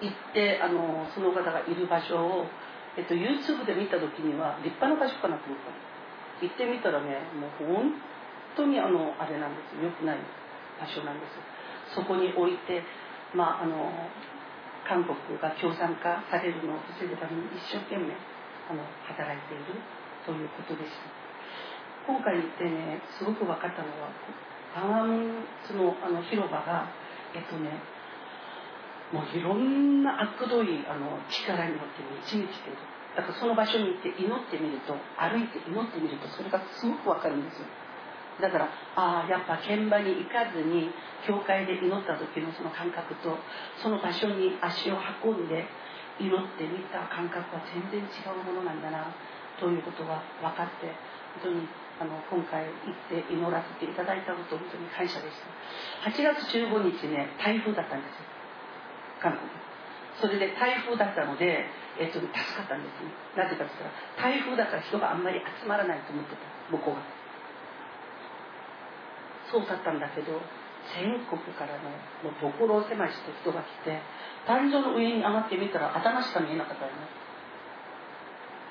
[0.00, 2.46] 行ってあのその方がいる場所を
[2.92, 5.80] えっと、YouTube で見た時には立派な場所かなと思ったんで
[6.42, 7.94] 行ってみたらねもう本
[8.56, 9.90] 当にあのあれなんですよ。
[9.94, 10.18] くない
[10.76, 11.38] 場所なんです
[11.94, 12.82] そこに置いて
[13.32, 14.10] まああの
[14.82, 18.12] 韓国が共産化されるのを防ぐために一生懸命
[18.68, 19.78] あの働いている
[20.26, 21.06] ということでした。
[22.02, 24.10] 今回行ってねすごく分かったのは
[24.74, 26.90] パワームスのあの広場が
[27.34, 27.78] えっとね
[29.12, 32.91] もういろんな悪どいあの力によって満ち満ちている。
[33.16, 37.66] だからその場所に行って祈ってみると歩いて祈ってみるとそれがすごくわかるんですよ。
[38.40, 40.88] だからああやっぱ現場に行かずに
[41.28, 43.36] 教会で祈った時のその感覚と
[43.82, 45.68] その場所に足を運んで
[46.18, 49.12] 祈ってみた感覚は全然違うものなんだな
[49.60, 50.96] ということが分かって
[51.44, 51.68] 本当に
[52.00, 56.08] あの今回行って祈らせていただいたこと本当に感謝でした。
[56.08, 58.24] 8月15日ね台風だったんですよ。
[59.20, 59.61] 韓国。
[60.20, 61.64] それで台風だったので、
[61.98, 63.00] えっと、助かったんです。
[63.00, 66.42] ねなぜかと言ったら台風だから人があんまり集まらないと思ってた。
[66.70, 67.02] 向こうが
[69.52, 70.40] そうだったんだけど
[70.96, 71.92] 全国からの
[72.24, 74.00] もう所狭いしと人が来て
[74.48, 77.22] 壇上の上に上がってみたら頭しか見えなかったよね。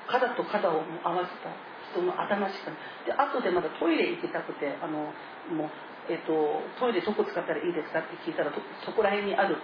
[0.10, 1.54] 肩と肩を合わせた
[1.94, 2.72] 人の頭しか
[3.06, 5.14] で後でまだトイレ行きたくてあの
[5.56, 5.70] もう、
[6.12, 8.52] えっと、トイレどこ使ったらいいですかって聞いたら
[8.84, 9.56] そこら辺にある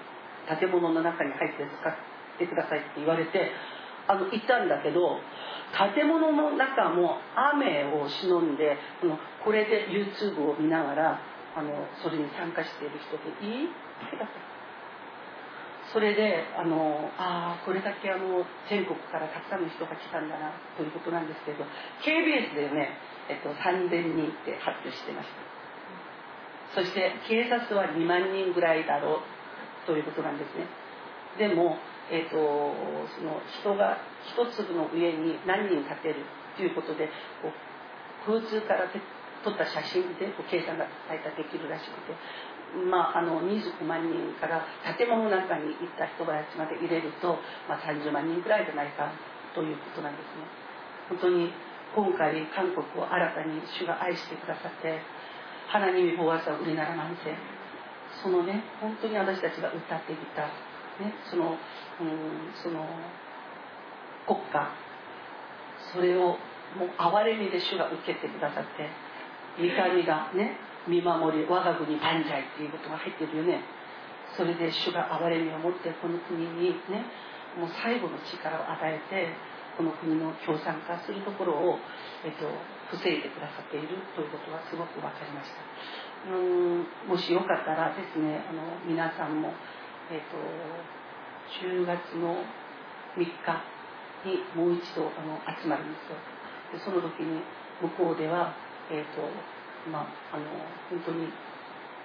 [0.47, 1.93] 建物の中に入って使っ
[2.39, 3.51] てくださいって言われて
[4.07, 5.19] あの行ったんだけど
[5.95, 11.19] 建物の中も雨を忍んでこのこれで YouTube を見ながら
[11.55, 13.69] あのそれに参加している人でいっ
[14.09, 14.57] ぱいだった。
[15.93, 21.63] それであのああこれだけあの全国からたくさんの人が来たんだなということなんですけど
[22.03, 22.91] KBS でね、
[23.29, 25.29] えっと、3000人って発表してまし
[26.75, 26.81] た。
[26.81, 29.36] そして警察は2万人ぐらいだろう。
[29.87, 30.67] ということなんですね。
[31.39, 31.79] でも、
[32.11, 37.07] えーと、その人が一粒の上に何人立てるということで
[37.41, 37.55] こう
[38.27, 42.13] 空中から撮った写真でこう計算が大体できるらしくて。
[42.75, 44.67] まあ、あの25万人から
[44.99, 49.07] 建物の中に行った人たちまで入れると、まあ、30万人くらいじゃないか
[49.55, 50.43] ということなんですね。
[51.07, 51.53] 本当に
[51.95, 54.99] 今回韓国を新たに主が愛してくださって
[55.67, 57.15] 花に見放さを売りならまん
[58.27, 60.51] そのね本当に私たちが歌ってきた、
[60.99, 62.83] ね、そのうんその
[64.27, 64.67] 国家
[65.95, 66.35] それを
[66.75, 68.91] もう憐れみで主が受けてくださって
[69.55, 70.59] 御神がね
[70.91, 73.63] 見守り我が国万歳っていうことが入ってるよね。
[74.35, 77.07] それで主が憐れみを持ってこの国にね
[77.55, 79.31] もう最後の力を与えて
[79.77, 81.79] この国の共産化するところを、
[82.25, 82.49] えっと、
[82.91, 86.06] 防いでくださっているということがすごく分かりました。
[86.27, 89.53] うんもしよかったらですねあの皆さんも、
[90.11, 90.35] えっと、
[91.63, 92.43] 10月の
[93.15, 93.31] 3日
[94.27, 96.19] にもう一度あの集まるんですよ。
[96.73, 97.39] でその時に
[97.79, 98.53] 向こうでは、
[98.91, 99.23] えっと
[99.89, 100.45] まあ、あの
[100.89, 101.31] 本当に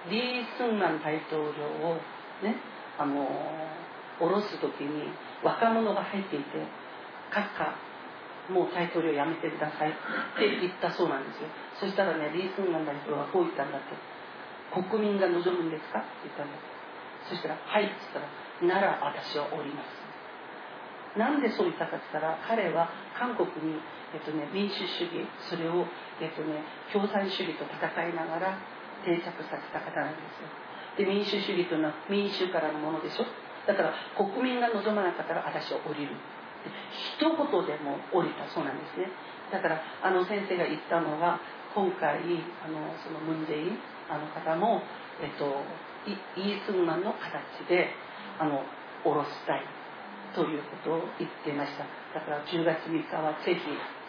[0.09, 1.95] リー・スンマン大統領を
[2.41, 2.55] ね
[2.97, 3.27] あの
[4.19, 5.11] 下ろす時に
[5.43, 6.63] 若者が入っていて
[7.27, 7.75] 閣下
[8.47, 9.93] もう大統領辞めてくださいっ
[10.39, 11.49] て言ったそうなんですよ。
[11.79, 14.12] そしたらねリー・スンマン大統領はこう言ったんだって。
[14.71, 16.57] 国民が望むんですかって言ったんだ
[17.29, 18.29] そしたら「はい」って言ったら
[18.79, 20.03] 「なら私は降ります」
[21.17, 23.77] なんでそう言ったかって言ったら彼は韓国に、
[24.13, 25.85] えっとね、民主主義それを、
[26.19, 28.57] えっとね、共産主義と戦いながら
[29.05, 30.49] 定着させた方なんですよ。
[30.97, 33.25] で民主主義というのは民衆からのものでしょ。
[33.67, 36.15] だから国民が望まなかったら私は降りる。
[36.89, 37.35] 一言
[37.65, 39.09] でも降りたそうなんですね。
[39.53, 41.37] だからあの先生が言ったのが
[41.77, 42.25] 今回
[42.65, 43.77] あのそのムン・ジェイン
[44.09, 44.81] あの方も、
[45.21, 45.45] えっと、
[46.09, 47.93] イ・イースンマンの形で
[48.41, 48.65] あの
[49.05, 49.61] 下ろしたい
[50.33, 51.85] ということを言っていました。
[52.17, 53.61] だから10月3日はぜひ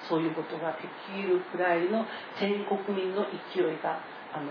[0.08, 2.08] そういうことができるくらいの
[2.40, 4.00] 全国民の勢いが
[4.32, 4.48] あの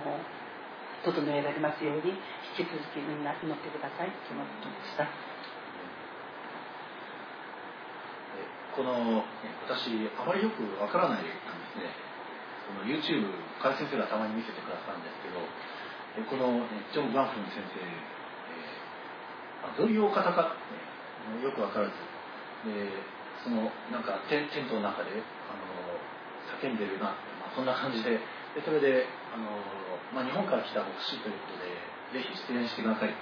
[1.06, 2.14] 整えられますように
[2.58, 5.33] 引き続きみんな祈ってくださいそのことでした。
[8.74, 9.24] この
[9.70, 11.32] 私あまりよくわからないんで
[11.74, 11.94] すね
[12.68, 13.30] この YouTube
[13.62, 15.40] 海先生がたまに見せてくださるんですけど
[16.30, 17.90] このジョン・ガンフン先生、え、
[19.78, 20.54] どういうお方か、
[21.42, 21.98] よく分からず
[22.70, 22.94] で
[23.42, 25.10] そのなんかテンテントの中で
[25.50, 25.66] あの
[26.62, 28.22] 叫んでるな、まあ、そんな感じで
[28.54, 29.50] でそれであの、
[30.14, 33.16] まあ、日本から来た牧師ということでぜひ出演してください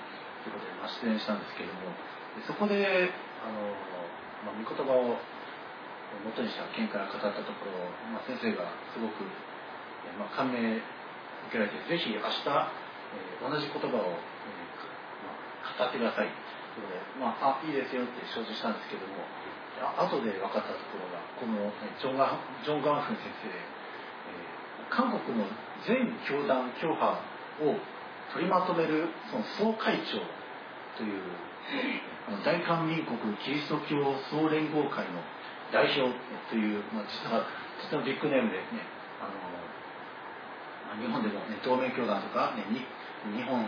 [0.44, 1.96] ということで、まあ、出演したんですけれども
[2.44, 3.72] そこであの、
[4.44, 5.16] まあ、御言葉を
[6.20, 9.24] 元にした見解を語ったところ、まあ、先生がすごく、
[10.20, 10.80] まあ、感銘受
[11.52, 14.60] けられてぜひ明日、え、同じ言葉を、え
[15.24, 16.32] まあ、語ってください。
[16.72, 19.28] ということで、まあ、あいいですよって承知したんですけども
[19.82, 21.68] あ後で分かったところがこの
[22.00, 23.60] ジョンガジョン・ガンフン先生、え、
[24.88, 25.48] 韓国の
[25.84, 27.20] 全教団教派
[27.66, 27.76] を
[28.32, 30.24] 取りまとめるその総会長
[30.96, 31.20] という
[32.46, 34.00] 大韓民国キリスト教
[34.32, 35.20] 総連合会の
[35.72, 36.12] 代表
[36.50, 37.48] という、まあ、実は
[37.82, 38.84] 実はビッグネームでね
[39.20, 42.84] あの日本でも、ね、同盟教団とか、ね、日
[43.44, 43.64] 本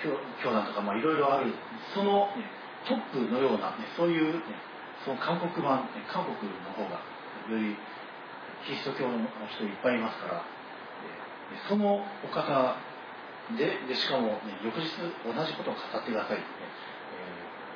[0.00, 1.52] 教団とか、まあ、いろいろある
[1.94, 2.48] その、ね、
[2.88, 4.40] トップのような、ね、そういう、ね、
[5.04, 7.00] その韓国版、ね、韓国の方が
[7.48, 7.76] より
[8.64, 9.20] キリスト教の
[9.52, 12.76] 人いっぱいいますから、えそのお方
[13.52, 14.88] ででしかも、ね、翌日
[15.20, 16.44] 同じことを語ってください、ね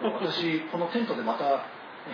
[0.00, 1.68] えー、 私このテントでまた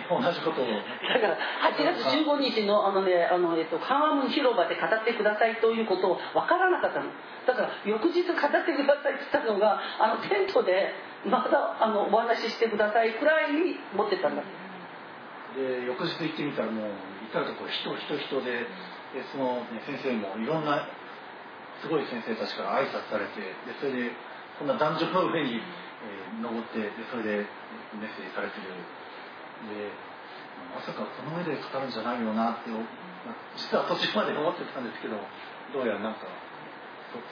[0.09, 1.37] 同じことをだから
[1.71, 7.09] 8月15日のあのねあの、えっと、カンワム広場で語ってくださいということを分からなかったの。
[7.47, 10.91] だから翌日語ってくださいって言ったのがあのテントで
[11.25, 14.43] またあのお話ししてくださいくらいに持ってたんだ。
[15.55, 16.91] で翌日行ってみたらもう
[17.31, 18.67] 至る所人人人で
[19.15, 20.83] でその、ね、先生もいろんな
[21.79, 24.11] すごい先生たちから挨拶されてでそれで
[24.59, 27.47] こんな男女の上に、えー、登ってでそれで
[27.95, 28.67] メッセージされてる。
[29.69, 29.91] で
[30.73, 32.71] まさかこの上で語るんじゃないよなって
[33.57, 35.17] 実は途中まで思ってたんですけど
[35.73, 36.27] どうやらなんか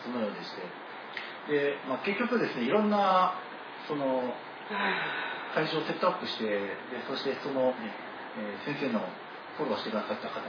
[0.04, 0.64] そのようでして。
[1.48, 3.36] で、まあ、結局ですねいろんな
[3.88, 4.32] その
[5.54, 7.92] 会場をセットアップしてでそしてその、ね
[8.40, 9.04] えー、先生の
[9.60, 10.48] フォローしてくださった方が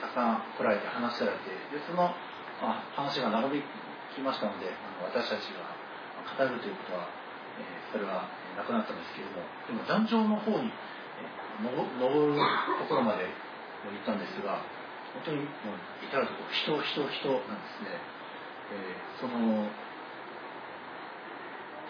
[0.00, 2.10] たくさん来られて話されてでその、
[2.64, 3.62] まあ、話が長引
[4.16, 5.68] きましたのであの私たちが
[6.24, 7.08] 語るということは
[7.60, 8.26] えそれは
[8.58, 10.74] なくなったんですけれどもでも壇上の方に
[11.62, 12.38] 登る
[12.82, 13.30] ところまで
[13.86, 14.66] 行ったんですが
[15.22, 17.94] 本当にもう至るところ人人人なんですね、
[18.74, 19.70] えー、その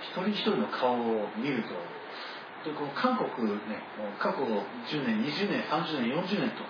[0.04, 1.72] 一人一人の顔を見ると
[2.68, 3.80] でこの韓国ね
[4.20, 6.64] 過去10年20年30年40年と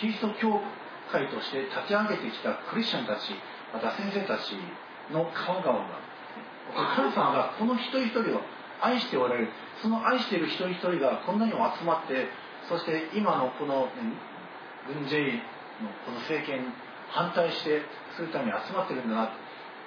[0.00, 0.60] キリスト教
[1.12, 3.30] 会として立ち上げてきたクリスチャンたち
[3.72, 4.58] また先生たち
[5.12, 6.00] の顔顔が
[6.96, 8.40] 神様がこの一人一人を
[8.84, 9.48] 愛しておられる。
[9.82, 12.28] その愛している一人一人がこんなにも集まって
[12.68, 14.16] そして今のこの、ね、
[14.88, 15.40] 軍 J
[15.82, 16.72] のこの政権
[17.10, 17.82] 反対して
[18.16, 19.32] するために集まってるんだな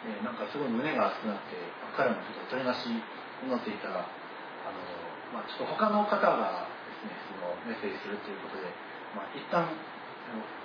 [0.06, 1.58] えー、なんかすごい胸が熱くなって
[1.98, 3.02] 彼のことを取りなしに
[3.50, 4.78] なっていたらあの、
[5.34, 8.70] まあ、ちょっと他の方がですねそのメッセージするということで、
[9.18, 9.66] まあ、一旦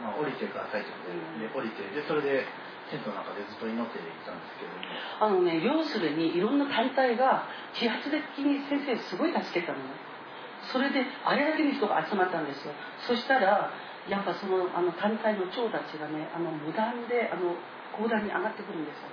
[0.03, 2.43] まあ、降りてくださいということで、で降りてでそれで
[2.93, 4.77] テントの中でずっと祈っていたんですけど
[5.25, 9.81] あのね要するにいろんな団体が揮発的に先生すごい助けたの。
[9.81, 10.13] ね
[10.71, 12.71] それであれだけの人が集まったんですよ。
[13.09, 13.73] そしたら
[14.07, 17.57] やっぱそのあの団体の長たちがねあの無断であの
[17.99, 19.11] 講談に上がってくるんですよ。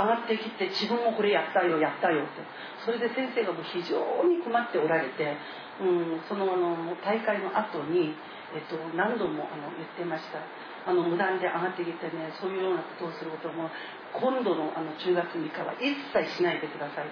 [0.00, 2.42] 上がってきて自分もこれやったよやったよって。
[2.84, 5.36] それで先生がもう非常に困っておられて、
[5.80, 8.16] うん、そのあの大会の後に、
[8.56, 10.40] えっと、何度もあの言ってました。
[10.86, 13.70] あの無断で上がってきてねそういうようなことをすることも
[14.12, 17.08] 今度のあの10月3日は一切しないでください。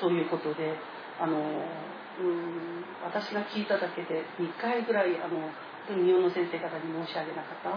[0.00, 0.76] ということで
[1.20, 5.48] あの、うん、私が聞いただけで2回ぐらいあの
[5.88, 7.70] 日本の先生方に申し上げなかった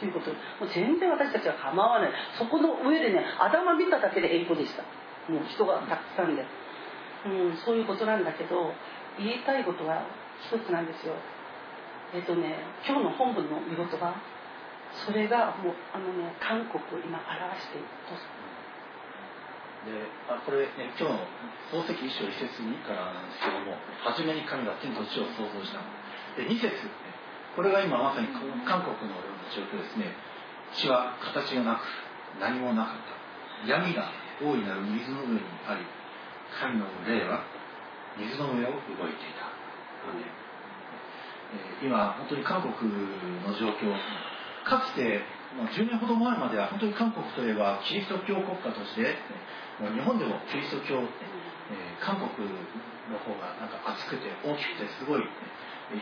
[0.00, 2.12] ということもう全然私たちは構わない。
[2.38, 4.82] そこの上でね頭見ただけで英語でした。
[5.30, 6.44] もう人がたくさんで、
[7.26, 8.72] うん、そういうことなんだけど
[9.18, 10.04] 言いたいことは
[10.50, 11.14] 一つなんですよ。
[12.14, 14.14] えっ、とね今日の本文の見事は
[15.02, 18.14] それがもうあのね韓国を今表していると
[19.90, 25.82] であこれ、ね、今日の漱石一章一節にからなんですけども初めに神が天と地を創造した
[26.38, 26.72] で二節
[27.52, 28.28] これが今まさに
[28.64, 29.18] 韓国の
[29.52, 30.14] 状況ですね
[30.72, 31.84] 地は形がなく
[32.40, 33.14] 何もなかった。
[33.66, 34.10] 闇が
[34.42, 35.86] 大いなる水の上にあり
[36.60, 37.44] 神の霊は
[38.18, 39.48] 水の上を動いていた、
[41.80, 42.74] えー、今本当に韓国
[43.42, 43.94] の状況
[44.64, 45.20] かつて
[45.54, 49.14] 10年ほど前までは本当に韓国といえばキリスト教国家として
[49.78, 51.06] 日本でもキリスト教、え、
[52.00, 52.48] 韓国
[53.10, 55.22] の方がなんか熱くて大きくてすごい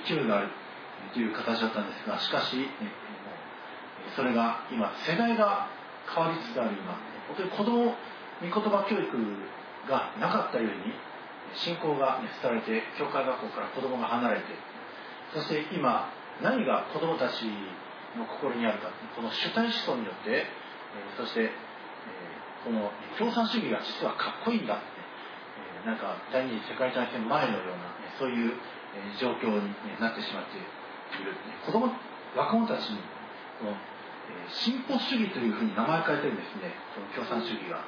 [0.06, 0.48] 勢いがある
[1.12, 2.68] という形だったんですがしかし、
[4.16, 5.68] それが今世代が
[6.08, 6.96] 変わりつつある今
[7.28, 7.94] 本当に子供
[8.42, 9.08] 御言葉教育
[9.88, 10.94] がなかったように
[11.54, 14.46] 信仰が、伝われて教会学校から子供が離れて
[15.34, 16.08] そして今
[16.42, 17.44] 何が子供たち
[18.18, 20.46] の心にあるかこの主体思想によってえ、
[21.16, 21.50] そしてえ、
[22.64, 24.84] この共産主義が実はかっこいいんだって、
[25.84, 28.52] えなんか第二次世界大戦前のような、そういう
[29.18, 30.68] 状況になってしまっている
[31.64, 31.88] 子供
[32.36, 33.00] 若者たちに
[33.60, 37.84] このえ進歩主義というふうに名前を変えてるんですねこの共産主義が。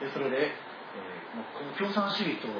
[0.00, 0.54] でそれで、え、
[1.56, 2.52] この共産主義と、え、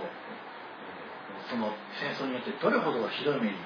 [1.51, 3.59] その戦争によってどれほどひどい目に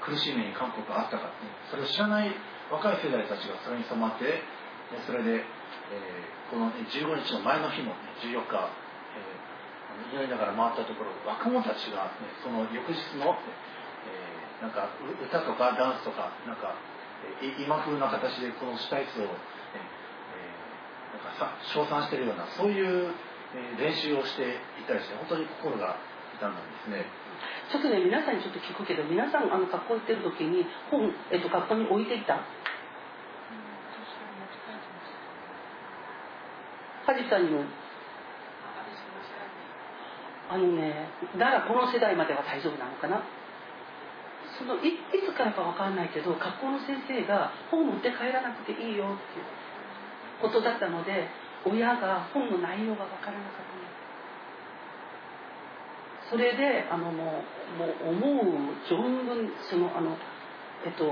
[0.00, 1.30] 苦しい目に韓国があったか
[1.70, 2.32] それを知らない
[2.70, 4.40] 若い世代たちがそれに染まって
[5.06, 8.58] それで、えー、この、15日の前の日も、ね、14日、
[9.14, 13.38] えー、祈りながら回ったところ若者たちが、ね、その翌日の、
[14.06, 14.90] えー、なんか
[15.22, 16.74] 歌とかダンスとかなんか
[17.60, 23.14] 今風な形でこの主体数を、えー、なんかさ称賛しているようなそういう
[23.78, 25.98] 練習をしていたりして本当に心が
[26.40, 27.04] 痛んですね。
[27.68, 32.40] ちょっとね皆さんにちょっと聞くけど皆さんあの学校行ってる時に本、えっと、学校に置いていた。
[37.04, 37.64] ハジさんにも
[40.50, 43.22] あのねだからこの世代までは大丈夫なのかな。
[44.58, 49.46] そのいいつからか分かんないけど学校の先生が本持って帰らなくていいよっていう
[50.42, 51.28] ことだったので
[51.64, 53.79] 親が本の内容が分からなかった。
[56.30, 57.42] それであのも
[57.74, 58.54] うもう思う
[58.86, 60.16] 存分そのあの、
[60.86, 61.10] えっと、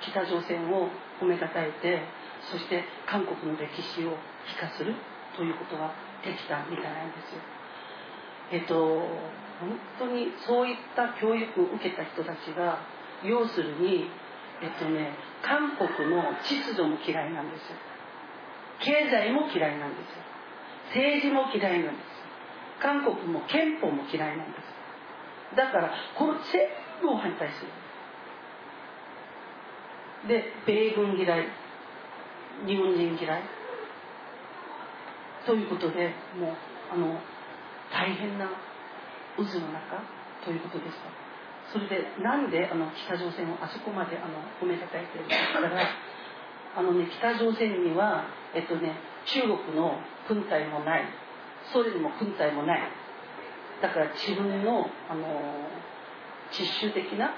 [0.00, 0.88] 北朝鮮を
[1.20, 2.04] 褒めたたえて
[2.52, 4.12] そして韓国の歴史を
[4.44, 4.94] 聞かする
[5.36, 5.92] ということが
[6.24, 7.40] できたみたいなんですよ。
[8.50, 8.74] えっと、
[9.60, 12.80] 本当にそういった教育を受けた人たちが
[13.24, 14.08] 要するに、
[14.62, 15.12] えっとね、
[15.42, 17.76] 韓国の秩序も嫌いなんですよ。
[18.80, 20.22] 経済も嫌いなんですよ。
[20.88, 22.17] 政治も嫌いなんです。
[22.80, 25.56] 韓国も憲法も嫌いなんです。
[25.56, 26.68] だからこの全
[27.02, 27.70] 部を反対する。
[30.28, 31.46] で米軍嫌い
[32.66, 33.42] 日本人嫌い。
[35.46, 36.54] ということでもう
[36.92, 37.20] あの
[37.90, 38.46] 大変な
[39.36, 40.02] 渦の中
[40.44, 41.28] ということでした。
[41.72, 45.88] それでなんであの北朝鮮をあそこまであの褒めたたえてるかって言ったら
[46.76, 48.24] あの、ね、北朝鮮には、
[48.54, 48.94] えっとね、
[49.26, 51.04] 中国の軍隊もない。
[51.72, 52.80] ソ連も軍隊もない。
[53.82, 55.24] だから自分のあの
[56.50, 57.30] 実習的な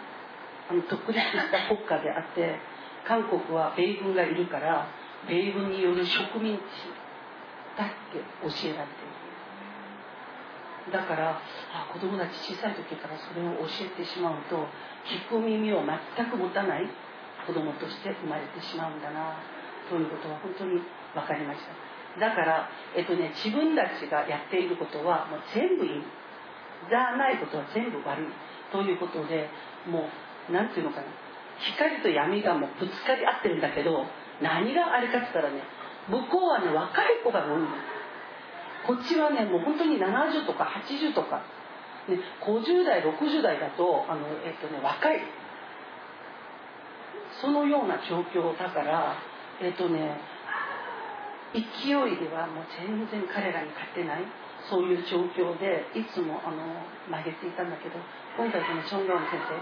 [0.71, 2.57] あの独立した国家であって
[3.07, 4.89] 韓国は米軍がいるから
[5.29, 6.61] 米軍による植民地
[7.77, 9.21] だって教えられている。
[10.93, 11.39] だから
[11.73, 14.67] あ子供たち小さい時からそれを教えてしまうと
[15.07, 16.89] 聞く耳を全く持たない
[17.47, 19.37] 子供として生まれてしまうんだな
[19.89, 20.81] ということは本当に
[21.15, 21.90] 分かりました。
[22.19, 26.03] だから、えっとね、自分たちがやっていることはもう全部いい
[26.89, 28.27] じゃないことは全部悪い
[28.73, 29.49] ということで
[29.87, 30.09] も
[30.49, 31.07] う何て言うのかな
[31.61, 34.07] 光と闇がもうぶつかり合ってるんだけど
[34.41, 35.61] 何があれかって言ったらね
[36.09, 37.69] 向こうはね若い子が多いの。
[38.87, 41.45] こっちはねもう本当に70とか80とか、
[42.09, 45.21] ね、50代60代だとあの、えっとね、若い。
[47.41, 49.17] そのような状況だから
[49.61, 50.17] えっとね
[51.55, 54.23] 勢いではもう全然彼らに勝てない
[54.71, 56.63] そういう状況でいつもあの
[57.11, 57.99] 曲げていたんだけど
[58.39, 59.59] 今回このチョン・ガン先生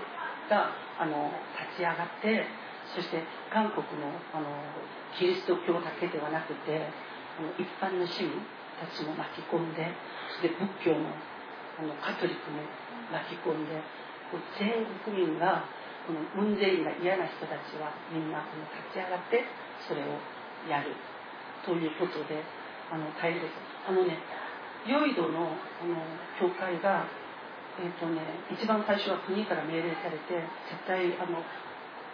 [0.53, 0.69] が
[1.01, 2.45] あの立ち上がって
[2.93, 4.49] そして韓国のあの
[5.17, 6.89] キリスト教だけではなくて
[7.39, 8.37] あの一般の市民
[8.77, 9.89] たちも巻き込んで
[10.41, 11.09] そして仏教の
[11.79, 12.61] あのカトリックも
[13.13, 13.81] 巻き込んで
[14.59, 15.65] 全国民が
[16.05, 19.45] このムン・ジェインが嫌な人たちはみんなこの立ち上がって
[19.87, 20.19] それを
[20.69, 20.93] やる。
[21.65, 22.43] ということで
[22.91, 23.53] あの大変です。
[23.89, 24.19] あのね
[24.87, 25.53] ヨイドの
[25.83, 25.97] あの
[26.39, 27.07] 教会が
[27.79, 28.19] えーとね、
[28.51, 30.35] 一番最初は国から命令されて
[30.67, 31.39] 絶対あの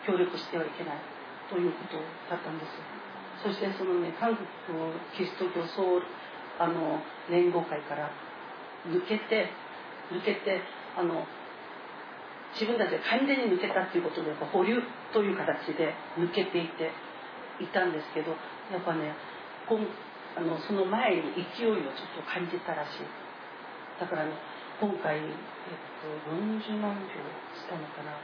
[0.05, 1.01] 協力してはいけない
[1.49, 1.97] ということ
[2.29, 2.77] だったんです。
[3.41, 4.45] そしてそのね韓国
[5.17, 6.05] キリスト教総
[6.61, 8.13] あの連合会から
[8.87, 9.49] 抜けて
[10.13, 10.61] 抜けて
[10.97, 11.25] あの
[12.53, 14.79] 自分たちが完全に抜けたっていうことで保留
[15.13, 16.93] という形で抜けていて
[17.59, 18.37] いたんですけど
[18.71, 19.17] やっぱね
[19.69, 19.81] 今
[20.37, 21.23] あのその前に
[21.57, 23.07] 勢いをちょっと感じたらしい。
[24.01, 24.33] だからね
[24.81, 25.31] 今回、えっ
[26.03, 27.23] と、40万票
[27.55, 28.19] したのかな。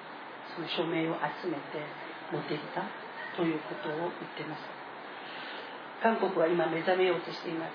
[0.51, 1.79] その署名を集めて
[2.35, 2.83] 持っていった
[3.39, 4.67] ということを言ってます。
[6.03, 7.73] 韓国は今目覚めようとしています。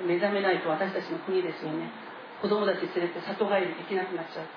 [0.00, 1.90] 目覚めないと私たちの国ですよね。
[2.40, 4.48] 子供たち連れて里帰りできなくなっちゃう。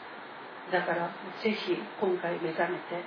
[0.71, 1.11] だから
[1.43, 3.03] ぜひ今回目覚めて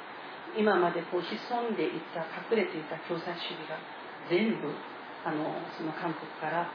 [0.58, 3.80] 今までこう潜んでいた隠れていた共産主義が
[4.28, 4.68] 全部
[5.24, 6.68] あのその韓国から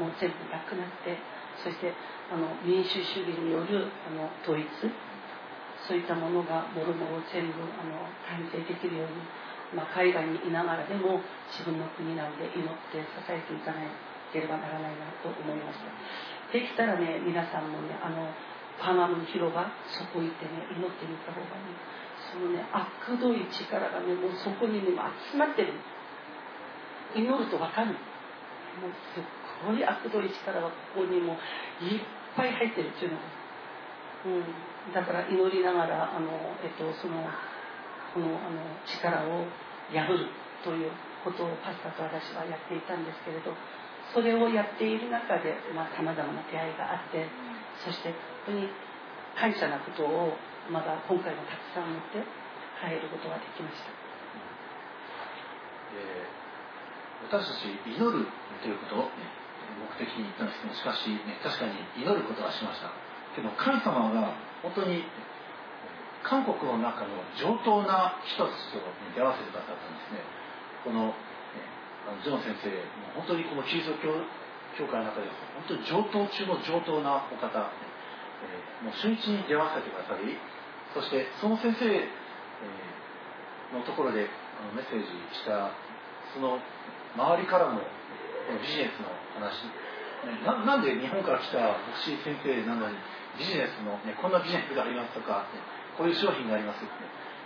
[0.00, 1.16] もう全部なくなって
[1.62, 1.92] そして
[2.32, 4.66] あの民主主義によるあの統一
[5.86, 9.20] そういったものがもろもろ全部あの完成できるように、
[9.76, 11.20] まあ、海外にいながらでも
[11.52, 13.84] 自分の国なので祈って支えていかな
[14.32, 15.92] ければならないなと思いました。
[16.50, 18.32] できたらね皆さんもねあの
[18.80, 21.76] パナムの広場そこ行ってね祈ってみた方がいい。
[22.32, 24.96] そのね悪どい力がねもうそこにね
[25.30, 25.76] 集まってる。
[27.14, 27.94] 祈ると分かる。
[27.94, 29.24] もうすっ
[29.66, 31.34] ごい悪どい力がここにも
[31.80, 32.00] いっ
[32.36, 33.18] ぱい入ってるっていうの。
[33.18, 33.24] が、
[34.26, 36.30] うん、だから祈りながらあの、
[36.62, 37.22] えっと、その
[38.14, 39.46] このあの力を
[39.90, 40.26] 破る
[40.62, 40.90] という
[41.24, 43.52] ことをパスタと私はやっていたんですけれど
[44.12, 45.56] それをやっている中で
[45.96, 47.26] さまざ、まな出会いがあって
[47.84, 48.14] そして
[48.46, 48.68] 本当に
[49.34, 50.36] 感謝なことを
[50.70, 52.22] まだ今回もたくさん持って
[52.78, 53.90] 帰ることができました。
[55.94, 56.43] えー、
[57.30, 58.26] 私たち祈る
[58.62, 59.10] ということを、
[59.74, 62.92] 目的に言ったんですけどしかし、ね、確かに祈ることはしました。
[63.34, 65.02] けど神様が本当に
[66.22, 68.78] 韓国の中の上等な人たちと
[69.12, 70.22] 出会わせてくださったんですね。
[70.86, 71.14] この、ね、
[72.22, 72.70] ジョン先生
[73.02, 74.14] も本当にこのキリスト教
[74.78, 80.34] 教会の中で本当に上等中の上等なお方、え、もう初日に出会わせてくださり
[80.92, 84.26] そしてその先生、えー、のところで
[84.74, 85.06] メッセージ
[85.38, 85.70] した
[86.34, 86.58] その
[87.16, 87.80] 周りからも
[88.60, 89.08] ビジネスの
[89.38, 89.66] 話。
[90.44, 92.96] ななんで日本から来た牧師先生なのに
[93.38, 95.44] ビジネスの、ね、こんなビジネスがありますとか、
[95.98, 96.88] こういう商品がありますって。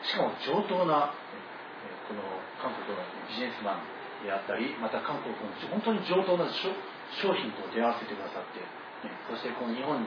[0.06, 1.10] しかも上等な、
[2.06, 2.22] この
[2.62, 10.06] 韓国のビジネスマンであったりまた韓国の本当に上等な商品と出会わせてくださって、ね、そしてこの日本に、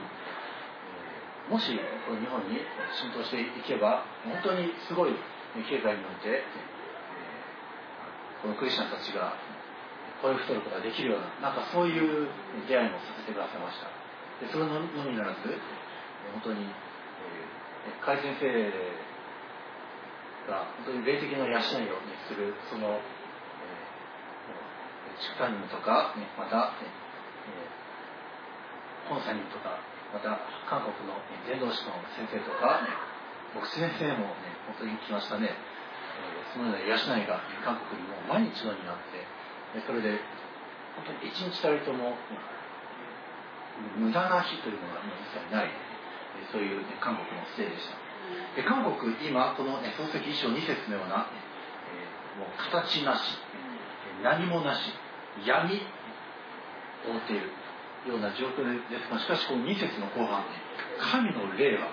[1.50, 1.76] もし
[2.08, 2.56] この日本に
[2.96, 5.12] 浸透していけば本当にすごい
[5.68, 6.40] 経済において、
[8.40, 9.36] このクリスチャンたちが
[10.22, 12.30] こういう太ることができるようななんかそういう
[12.70, 13.90] 出会いもさせてくださいました。
[14.38, 15.42] でそれのみならず
[16.38, 18.46] 本当に、えー、海先生
[20.46, 26.86] が本当に霊的な養いを、ね、するその、えー、地下人とか、ね、また、え
[29.08, 29.82] コンサニンとか
[30.14, 30.38] また
[30.70, 32.86] 韓国の伝道師の先生とか
[33.54, 39.31] 牧師先生もね本当に来ましたね、えー、そのような養いが韓国にも毎日のようになって
[39.80, 40.20] それで
[40.96, 42.16] 本当に一日たりとも
[43.96, 45.70] 無駄な日というのが一切ない。
[46.52, 47.96] そういう、ね、韓国のせいでした。
[48.56, 53.36] で韓国今この、ね、漱石衣装2節のような、えー、もう形なし
[54.22, 54.94] 何もなし
[55.44, 55.82] 闇
[57.04, 57.50] 覆っている
[58.08, 59.10] ような状況です。
[59.10, 60.44] がしかしこの2節の後半
[61.00, 61.90] 神の霊は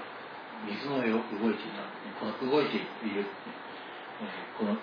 [0.68, 1.84] 水の上を動いていた。
[2.20, 3.26] この動いている
[4.58, 4.76] この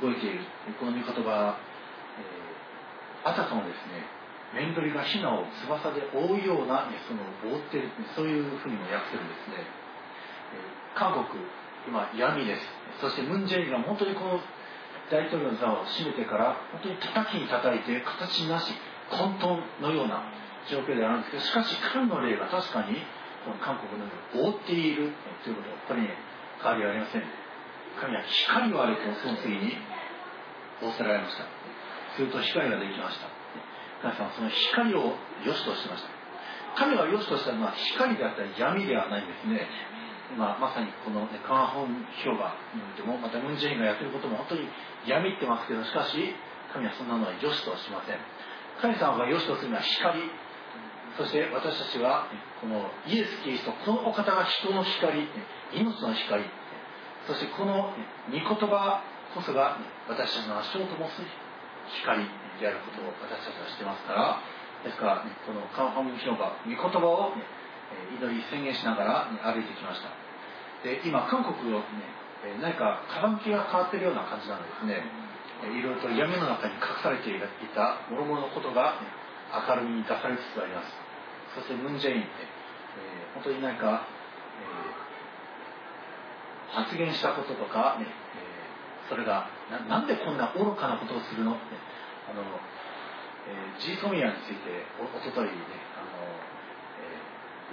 [0.00, 0.44] 動いている
[0.78, 1.58] この御言葉、
[2.18, 4.06] えー、あたかもですね
[4.54, 9.66] 面取りがヒナを翼で覆うような、その覆っているそういうふうにも訳せるんですね、
[10.54, 11.42] えー、韓国
[11.86, 12.62] 今闇です。
[13.00, 14.40] そしてムン・ジェインが本当にこの
[15.10, 18.74] 大統領の座を占めてから本当に叩きに叩いて形なし
[19.10, 20.26] 混沌のような
[20.68, 22.98] 状況であるんですけどしかし神の霊が確かに
[23.46, 25.12] この韓国のように覆っている
[25.44, 26.08] ということはこれに
[26.58, 27.22] 変わりはありません。
[28.00, 29.78] 神は光をあれとその次に
[30.82, 31.55] 仰せられました。
[32.16, 33.28] すると光ができました。
[34.02, 35.14] 神様はその光を
[35.44, 36.16] 良しとしました。
[36.76, 39.68] 神が良しとしたのは光であったり闇ではないんですね。
[40.36, 44.66] まあ、まさにこの、ね、カンホン広場においてもまたムン・ジェインがやってることも本当に
[45.06, 46.34] 闇ってますけどしかし
[46.74, 48.18] 神はそんなのは良しとはしません。
[48.82, 50.20] 神様が良しとするのは光。
[51.16, 52.28] そして私たちは
[52.60, 55.28] このイエス・キリストこのお方が人の光。
[55.72, 56.44] 命の光。
[57.26, 57.94] そしてこの
[58.28, 59.02] 御言葉
[59.34, 61.22] こそが私たちの足をともす
[62.02, 62.24] 光
[62.58, 64.40] であることを私たちは知ってますから
[64.84, 67.32] ですからこのカンファム広場御言葉を
[68.12, 70.10] 祈り宣言しながら歩いてきました。
[70.82, 72.16] で今韓国をね
[72.60, 75.02] 何か傾きが変わってるような感じなんですね。
[75.72, 77.40] いろいろと闇の中に隠されてい
[77.74, 79.00] た諸々のことが
[79.66, 80.92] 明るみに出されつつあります。
[81.54, 82.28] そしてムン・ジェイン
[82.96, 84.08] えー、本当に何か、
[86.70, 88.25] えー、発言したこととか、ねえー、
[89.08, 89.48] それが
[89.88, 91.60] なんでこんな愚かなことをするのって
[92.30, 92.42] あの、
[93.46, 95.52] えー、ジー・トミヤについておおとといね
[95.94, 96.26] あの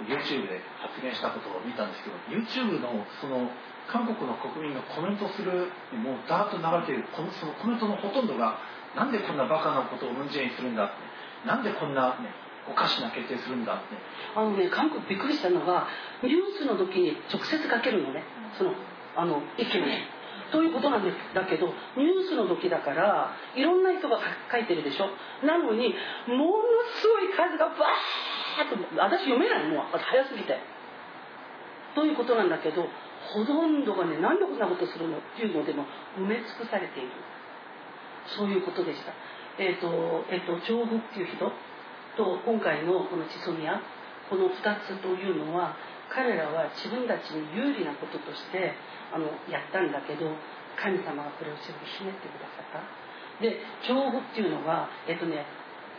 [0.02, 3.50] YouTube で発言したことを見たんですけど YouTube のその
[3.86, 8.58] 韓国の国民がコメントするもうダーッと流れているこのそのコメントのほとんどが
[8.96, 12.30] なんでこんなバカなことをムンジェインするんだってなんでこんな、ね、
[12.70, 13.94] おかしな決定するんだって。
[14.34, 15.86] あのね韓国びっくりしたのが
[16.22, 18.24] ニュースの時に直接かけるのね。
[18.56, 18.72] その
[19.16, 19.86] あの意見を。
[20.54, 21.10] ねということなんだ
[21.44, 21.66] けど
[21.98, 24.18] ニュースの時だからいろんな人が
[24.50, 25.10] 書いてるでしょ？
[25.46, 25.94] なのに
[26.30, 26.62] もの
[27.02, 30.56] すごい数がバーッと私読めないもう早すぎて。
[31.94, 32.82] ということなんだけど
[33.34, 35.18] ほとんどがねなんでこんなことするの？
[35.18, 35.84] っていうのでも
[36.18, 37.10] 埋め尽くされている。
[38.38, 39.12] そういうことでした。
[39.58, 41.52] えっ、ー、とえっ、ー、と長福っていう人
[42.16, 43.80] と今回のこのチソミア
[44.30, 44.50] この2
[44.86, 45.76] つというのは
[46.12, 48.74] 彼らは自分たちに有利なこととして
[49.12, 50.30] あのやったんだけど
[50.76, 52.82] 神様がこれを全部ひねってくださった。
[53.42, 55.46] で情報っていうのはえっとね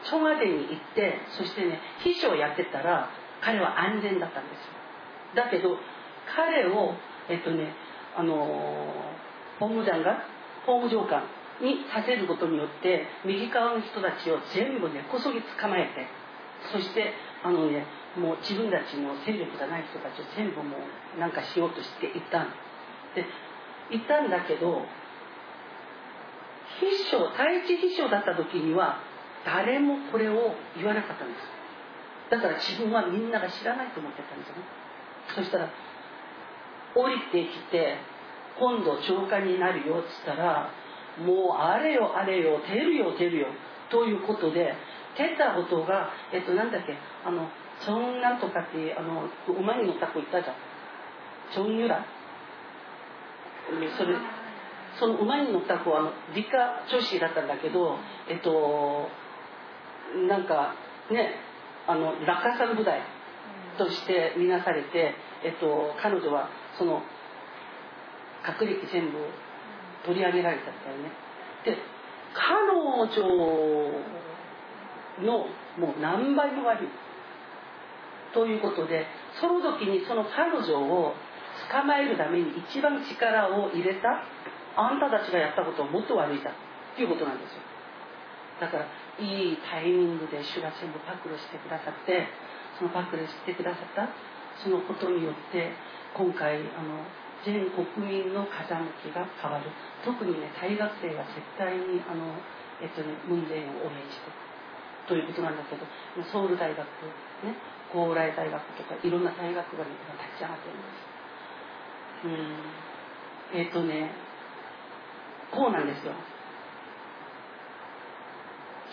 [0.03, 3.09] 書までに行ってそしてね秘書をやってたら
[3.41, 4.71] 彼は安全だったんですよ。
[5.35, 5.77] だけど
[6.35, 6.93] 彼を
[7.29, 7.73] えっとね
[8.15, 8.35] あの
[9.59, 10.23] 法務官が
[10.65, 11.23] 法務長官
[11.61, 16.07] にさせることによって右側の人たちを全部根こそぎ捕まえて
[16.71, 17.85] そしてあのね
[18.17, 20.77] もう自分たちの勢力がない人たちを全部も
[21.17, 22.47] うなんかしようとしていった
[23.15, 23.25] で
[23.91, 24.83] 行ったんだけど
[26.79, 28.99] 秘書第一秘書だった時には
[29.45, 31.45] 誰もこれを言わなかったんです。
[32.31, 34.63] だから自分はみんなが知らないと思ってたんですよね。
[35.35, 35.69] そしたら
[36.95, 37.97] 降りてきて
[38.59, 40.71] 今度長官になるよっつったら
[41.23, 43.47] もうあれよあれよ出るよ出るよ
[43.89, 44.73] ということで
[45.17, 47.47] 出たことがえっとなんだっけあの
[47.83, 50.55] チョンなんとかってあの馬に乗った子いたじゃん。
[51.53, 52.05] チョンユラ
[53.97, 54.15] それ
[54.99, 57.97] その馬に乗った子はあの理科女子だったんだけど
[58.29, 59.09] えっと
[60.27, 60.75] なんか
[61.11, 61.35] ね
[61.87, 63.01] あの落下さん部隊
[63.77, 65.13] として見なされて、
[65.43, 67.01] えっと、彼女はその
[68.45, 69.17] 学歴全部
[70.05, 71.11] 取り上げられたんだよね。
[71.65, 71.77] で
[72.33, 73.11] 彼女
[75.21, 75.47] の
[75.77, 76.87] もう何倍も悪い
[78.35, 79.07] ということで
[79.39, 81.15] その時にその彼女を
[81.71, 84.27] 捕まえるために一番力を入れた
[84.75, 86.53] あんたたちがやったことをもっと悪いだっ
[86.99, 87.63] ていうことなんですよ。
[88.59, 88.87] だから
[89.19, 92.27] いいタイミングで主が全部暴露してくださって
[92.75, 94.11] その暴露してくださった
[94.59, 95.71] そのことによって
[96.15, 97.07] 今回あの
[97.47, 99.71] 全国民の風向きが変わる。
[100.03, 102.35] 特にね大学生は絶対にあの、
[102.83, 104.27] えっとね、ムン・ジェインを応援して
[105.07, 105.85] ということなんだけど
[106.31, 107.55] ソウル大学ね
[107.95, 111.15] 高麗大学とかいろんな大学が、ね、立ち上がってるんです。
[112.27, 113.63] うん。
[113.63, 114.11] えっ、ー、とね
[115.55, 116.11] こうなんですよ。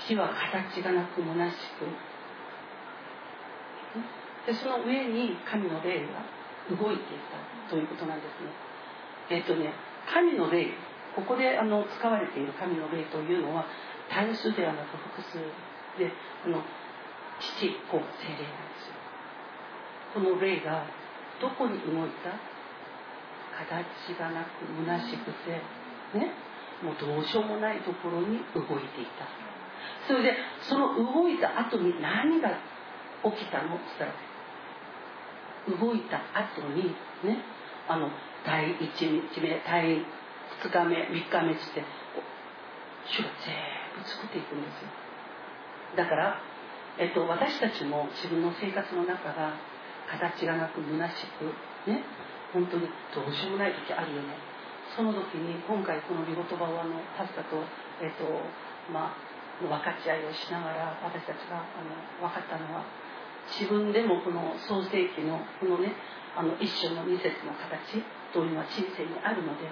[0.06, 1.90] 死は形がなく虚しく。
[4.46, 6.22] でその上に神の霊が
[6.70, 8.54] 動いていたということなんですね。
[9.30, 9.74] えっ、ー、とね
[10.06, 10.70] 神の霊
[11.16, 13.66] ここであの使われている神の霊というのは
[14.08, 15.38] 単数ではなく複数
[15.98, 16.12] で
[16.46, 16.62] あの
[17.42, 18.94] 父子精霊なんですよ。
[20.14, 20.86] この霊が
[21.40, 22.30] どこに動いた？
[23.52, 25.60] 形がなく虚しくて
[26.18, 26.32] ね？
[26.82, 29.26] もうどうしようもないところに動いていた。
[30.06, 30.36] それで
[30.68, 32.50] その動いた後に何が
[33.24, 33.76] 起きたの？
[33.76, 37.42] って言ったら動いた後にね？
[37.88, 38.10] あの
[38.46, 38.78] 第1
[39.34, 40.06] 日目第
[40.62, 41.82] 2日目3日目っつって
[43.06, 43.54] 主が全
[43.98, 44.88] 部作っていくんですよ。
[45.96, 46.40] だから、
[46.98, 49.56] えっと、私たちも自分の生活の中が
[50.10, 52.04] 形がなく虚しくね
[52.52, 54.36] 本当にどうしようもない時あるよね。
[54.92, 57.64] その時に今回この御言葉をあのパスタと,、
[58.04, 58.28] えっと
[58.92, 59.16] まあ、
[59.64, 62.84] 分かち合いをしながら私たちがあの分かったのは
[63.56, 65.96] 自分でもこの創世記のこのね
[66.36, 68.04] あの一章の二節の形
[68.36, 69.64] というのは人生にあるので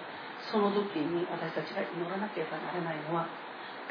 [0.48, 3.28] その時に私たちが祈らなければならないのは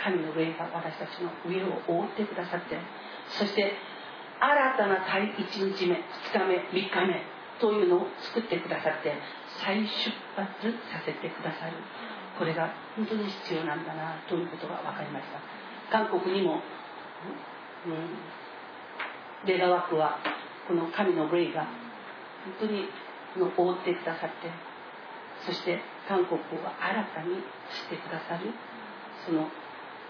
[0.01, 2.79] 神の霊が私たちの上を覆ってくださって
[3.37, 3.73] そして
[4.39, 9.13] 新たな第1日目2日目3日目というのを作ってくださって
[9.59, 10.47] 再出発
[10.87, 11.73] させてくださる。
[12.39, 15.43] これが本当に必要なんだなということが分かりました。
[15.91, 16.61] 韓国にも、
[17.85, 17.89] う
[19.43, 20.19] ん、レガ枠は
[20.67, 21.67] この神の霊が
[22.59, 22.87] 本当に
[23.57, 24.49] 覆ってくださって
[25.45, 28.53] そして韓国を新たにしてくださる
[29.25, 29.49] その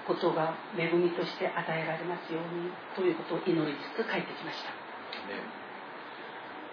[0.09, 4.73] ことが恵みとして与えられますようにということを祈りつつ帰ってきました。
[5.29, 5.37] ね、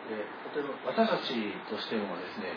[0.08, 0.24] で
[0.56, 1.36] 例えば私たち
[1.68, 2.56] としてもですね、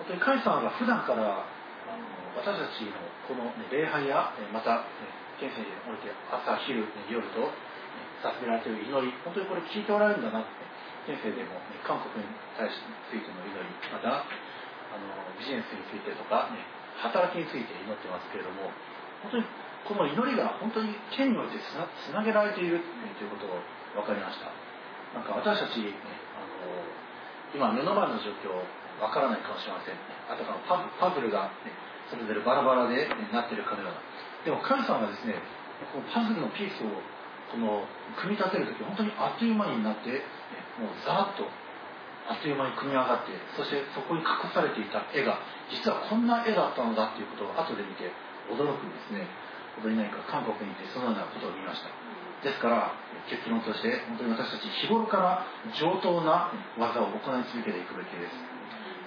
[0.00, 2.08] ー、本当に神様が普段からあの
[2.40, 2.96] 私たちの
[3.28, 7.52] この、ね、礼拝やまた、ね、県政において朝昼、ね、夜と、ね、
[8.24, 10.56] 捧げられている祈り本当にこれ聞いておられるんだなって
[11.04, 13.60] 県政でも、ね、韓国に対してついての祈り
[13.92, 15.04] またあの
[15.36, 16.64] ビジネスについてとか、ね、
[17.00, 18.70] 働きについて祈ってますけれども
[19.24, 19.44] 本当に
[19.88, 22.84] この祈りが本当に天においてつなつなげられている
[23.16, 23.58] ということを
[24.04, 24.52] 分かりました。
[25.16, 25.90] なんか私たち、ね、
[26.36, 26.86] あの
[27.50, 28.54] 今目の前の状況
[29.00, 29.98] 分からないかもしれません。
[30.30, 31.72] あとからパパズルが、ね、
[32.06, 33.98] それぞれバラバラで、ね、なってるかのような。
[34.44, 35.40] でも神様はですね
[35.90, 36.92] このパズルのピースを
[37.50, 37.82] この
[38.20, 40.22] 組み立てる時本当にあっという間になって、ね、
[40.78, 41.48] もうざーっと
[42.30, 48.06] あっという間に組み上がってそしてそこに隠されていた絵が実はこんな絵だったのだっていうことを後で見て
[48.46, 49.26] 驚くんですね。
[49.74, 51.90] 本当に何か韓国に行ってそのようなことを見ました。
[52.46, 52.94] ですから
[53.28, 58.38] 結論として本当に私たち日頃から上等な技を行い続けていくべきです。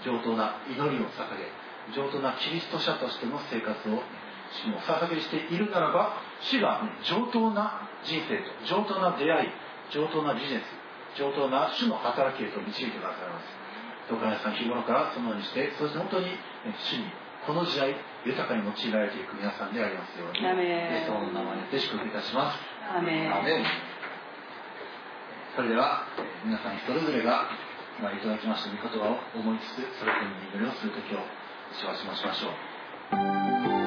[0.04, 1.48] 上等な祈りを捧げ
[1.96, 4.04] 上等なキリスト者としての生活を
[4.52, 9.50] 主にお捧げしているならば主が上等な人生と上等な出会い
[9.92, 10.83] 上等なビジネス
[11.18, 13.64] 上等な主の働きへと導いてくださいます
[14.10, 16.38] どうか皆さん日頃からそのようにしてそして本当に
[16.76, 17.08] 主に
[17.46, 17.96] この時代
[18.26, 22.60] 豊かに用いられていく皆さんでありますようにイエス様の名前で祝福いたします。
[22.88, 23.64] アメ
[25.56, 26.08] それでは
[26.44, 27.48] 皆さんそれぞれが
[28.00, 31.20] 今いただきました御言葉を思いつつそれぞれの祈りをする時を
[31.78, 33.83] しばしましましょう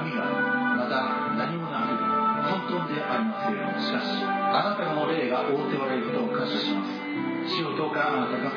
[0.00, 2.00] 闇がまた何もなく
[2.48, 6.90] 混沌でありますけれどもしかしあなたの霊が覆っておられることを感謝します。
[7.52, 8.50] 主をどうかあなたが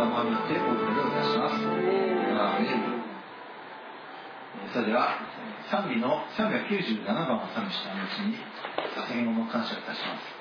[0.00, 3.00] 様によってお祈りをいたしますアーメン
[4.72, 5.18] それでは
[5.70, 8.36] 賛美の397番を賛美した後に
[8.96, 10.39] 捧げ物を感謝いたします。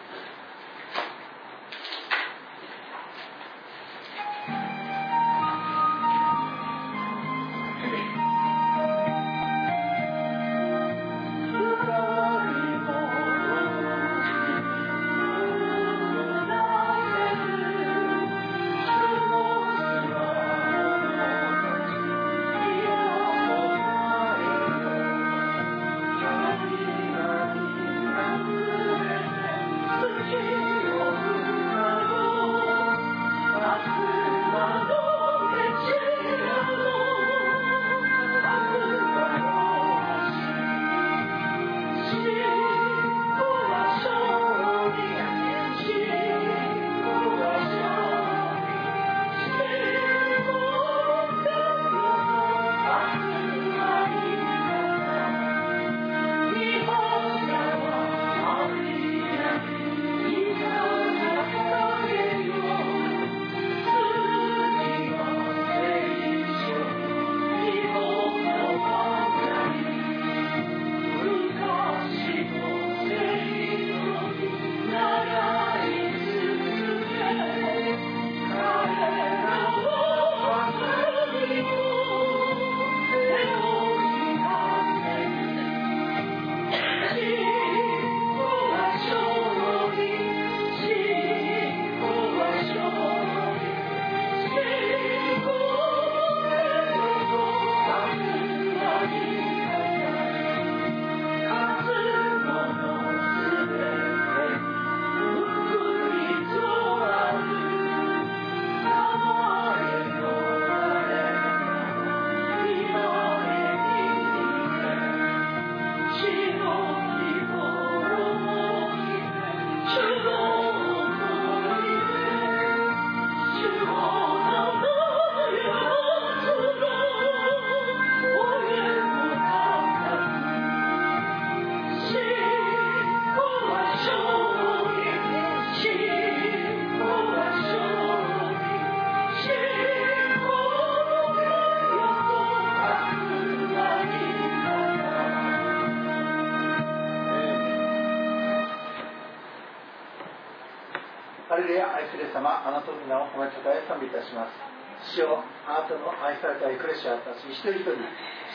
[157.50, 157.97] 一人一人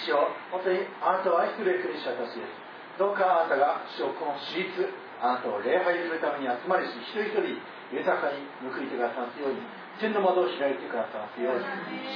[0.06, 2.64] 主よ本当にあなたを愛するエクレシアたちです
[2.98, 4.86] どうかあなたが主よこの私立
[5.18, 7.58] あなたを礼拝するために集まりし一人一人
[7.94, 9.62] 豊かに報いてくださいますように
[10.02, 11.64] 天の窓を開いてくださいますように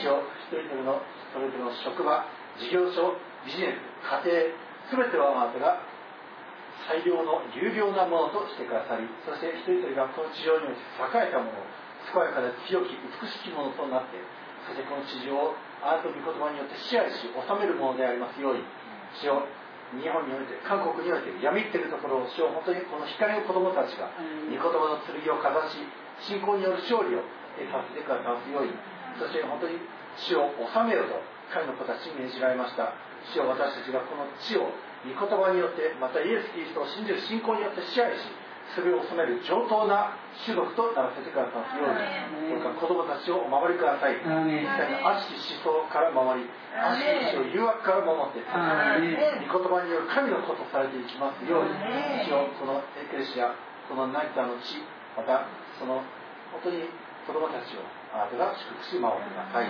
[0.02, 2.26] 主よ一人一人のそれぞれの職場
[2.58, 3.14] 事業所
[3.46, 4.54] ビジネス家
[4.90, 5.82] 庭全てはあなたが
[6.88, 11.60] 最良の有料なものとしてくださりそして一人一人がこの地上において栄えたもの
[12.08, 14.16] 健やかで強き美しきものとなって
[14.64, 18.64] そしてこの地上をあなたの御言葉によって支配し治めるものでありますように
[19.20, 19.46] 主よ
[19.94, 24.12] 日本において韓国において闇っているところを主よ本当にこの光の子供たちが
[24.46, 25.80] 御言葉の剣をかざし
[26.28, 27.24] 信仰による勝利を
[27.56, 28.74] 得させてくださすように
[29.16, 29.80] そして本当に
[30.18, 31.16] 主を治めよと
[31.48, 32.92] 神の子たちに命じられました。
[33.32, 34.68] 主よ私たちがこの地を
[35.04, 38.24] 御言葉によってまたイエス・キリストを信じる信仰によって支配し
[38.74, 40.12] それを治める上等な
[40.44, 44.20] 種族とならせてくださるようにどれか子供たちをお守りください。
[45.02, 46.46] 悪しき思想から守り
[46.76, 51.72] 悪しき思想誘惑から守って御言葉による神のことされていきますように
[52.22, 53.56] 一応このエクレシア
[53.88, 54.84] この成田の地
[55.16, 55.48] また
[55.80, 56.04] その
[56.52, 56.84] 本当に
[57.26, 59.68] 子供たちをあなたが祝福し守ってください。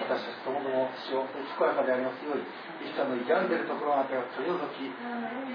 [0.00, 2.44] 私たちともども死を健やかでありますように
[2.84, 4.88] 一家の病んでいるところをあなたが取り除き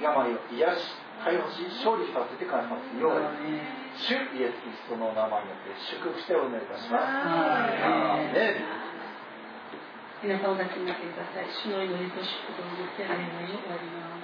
[0.02, 3.62] 病を癒し解放し勝利させて感謝するように
[3.94, 8.26] 主イエス・キリストの名前によって祝福してお願いいたします。
[10.22, 11.50] 皆さんお立ちになってください。
[11.50, 14.21] 主の祈りと祝福のご聖霊の祈り終わります。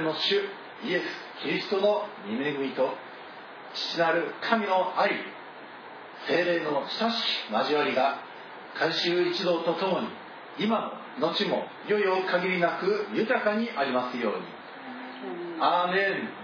[0.00, 0.36] の主
[0.84, 2.94] イエス・キリストの御恵みと
[3.74, 5.10] 父なる神の愛
[6.26, 8.20] 精霊の親しき交わりが
[8.74, 10.08] 改修一同とともに
[10.58, 14.62] 今も後もよよ限りなく豊かにありますように。
[15.60, 16.41] アーメン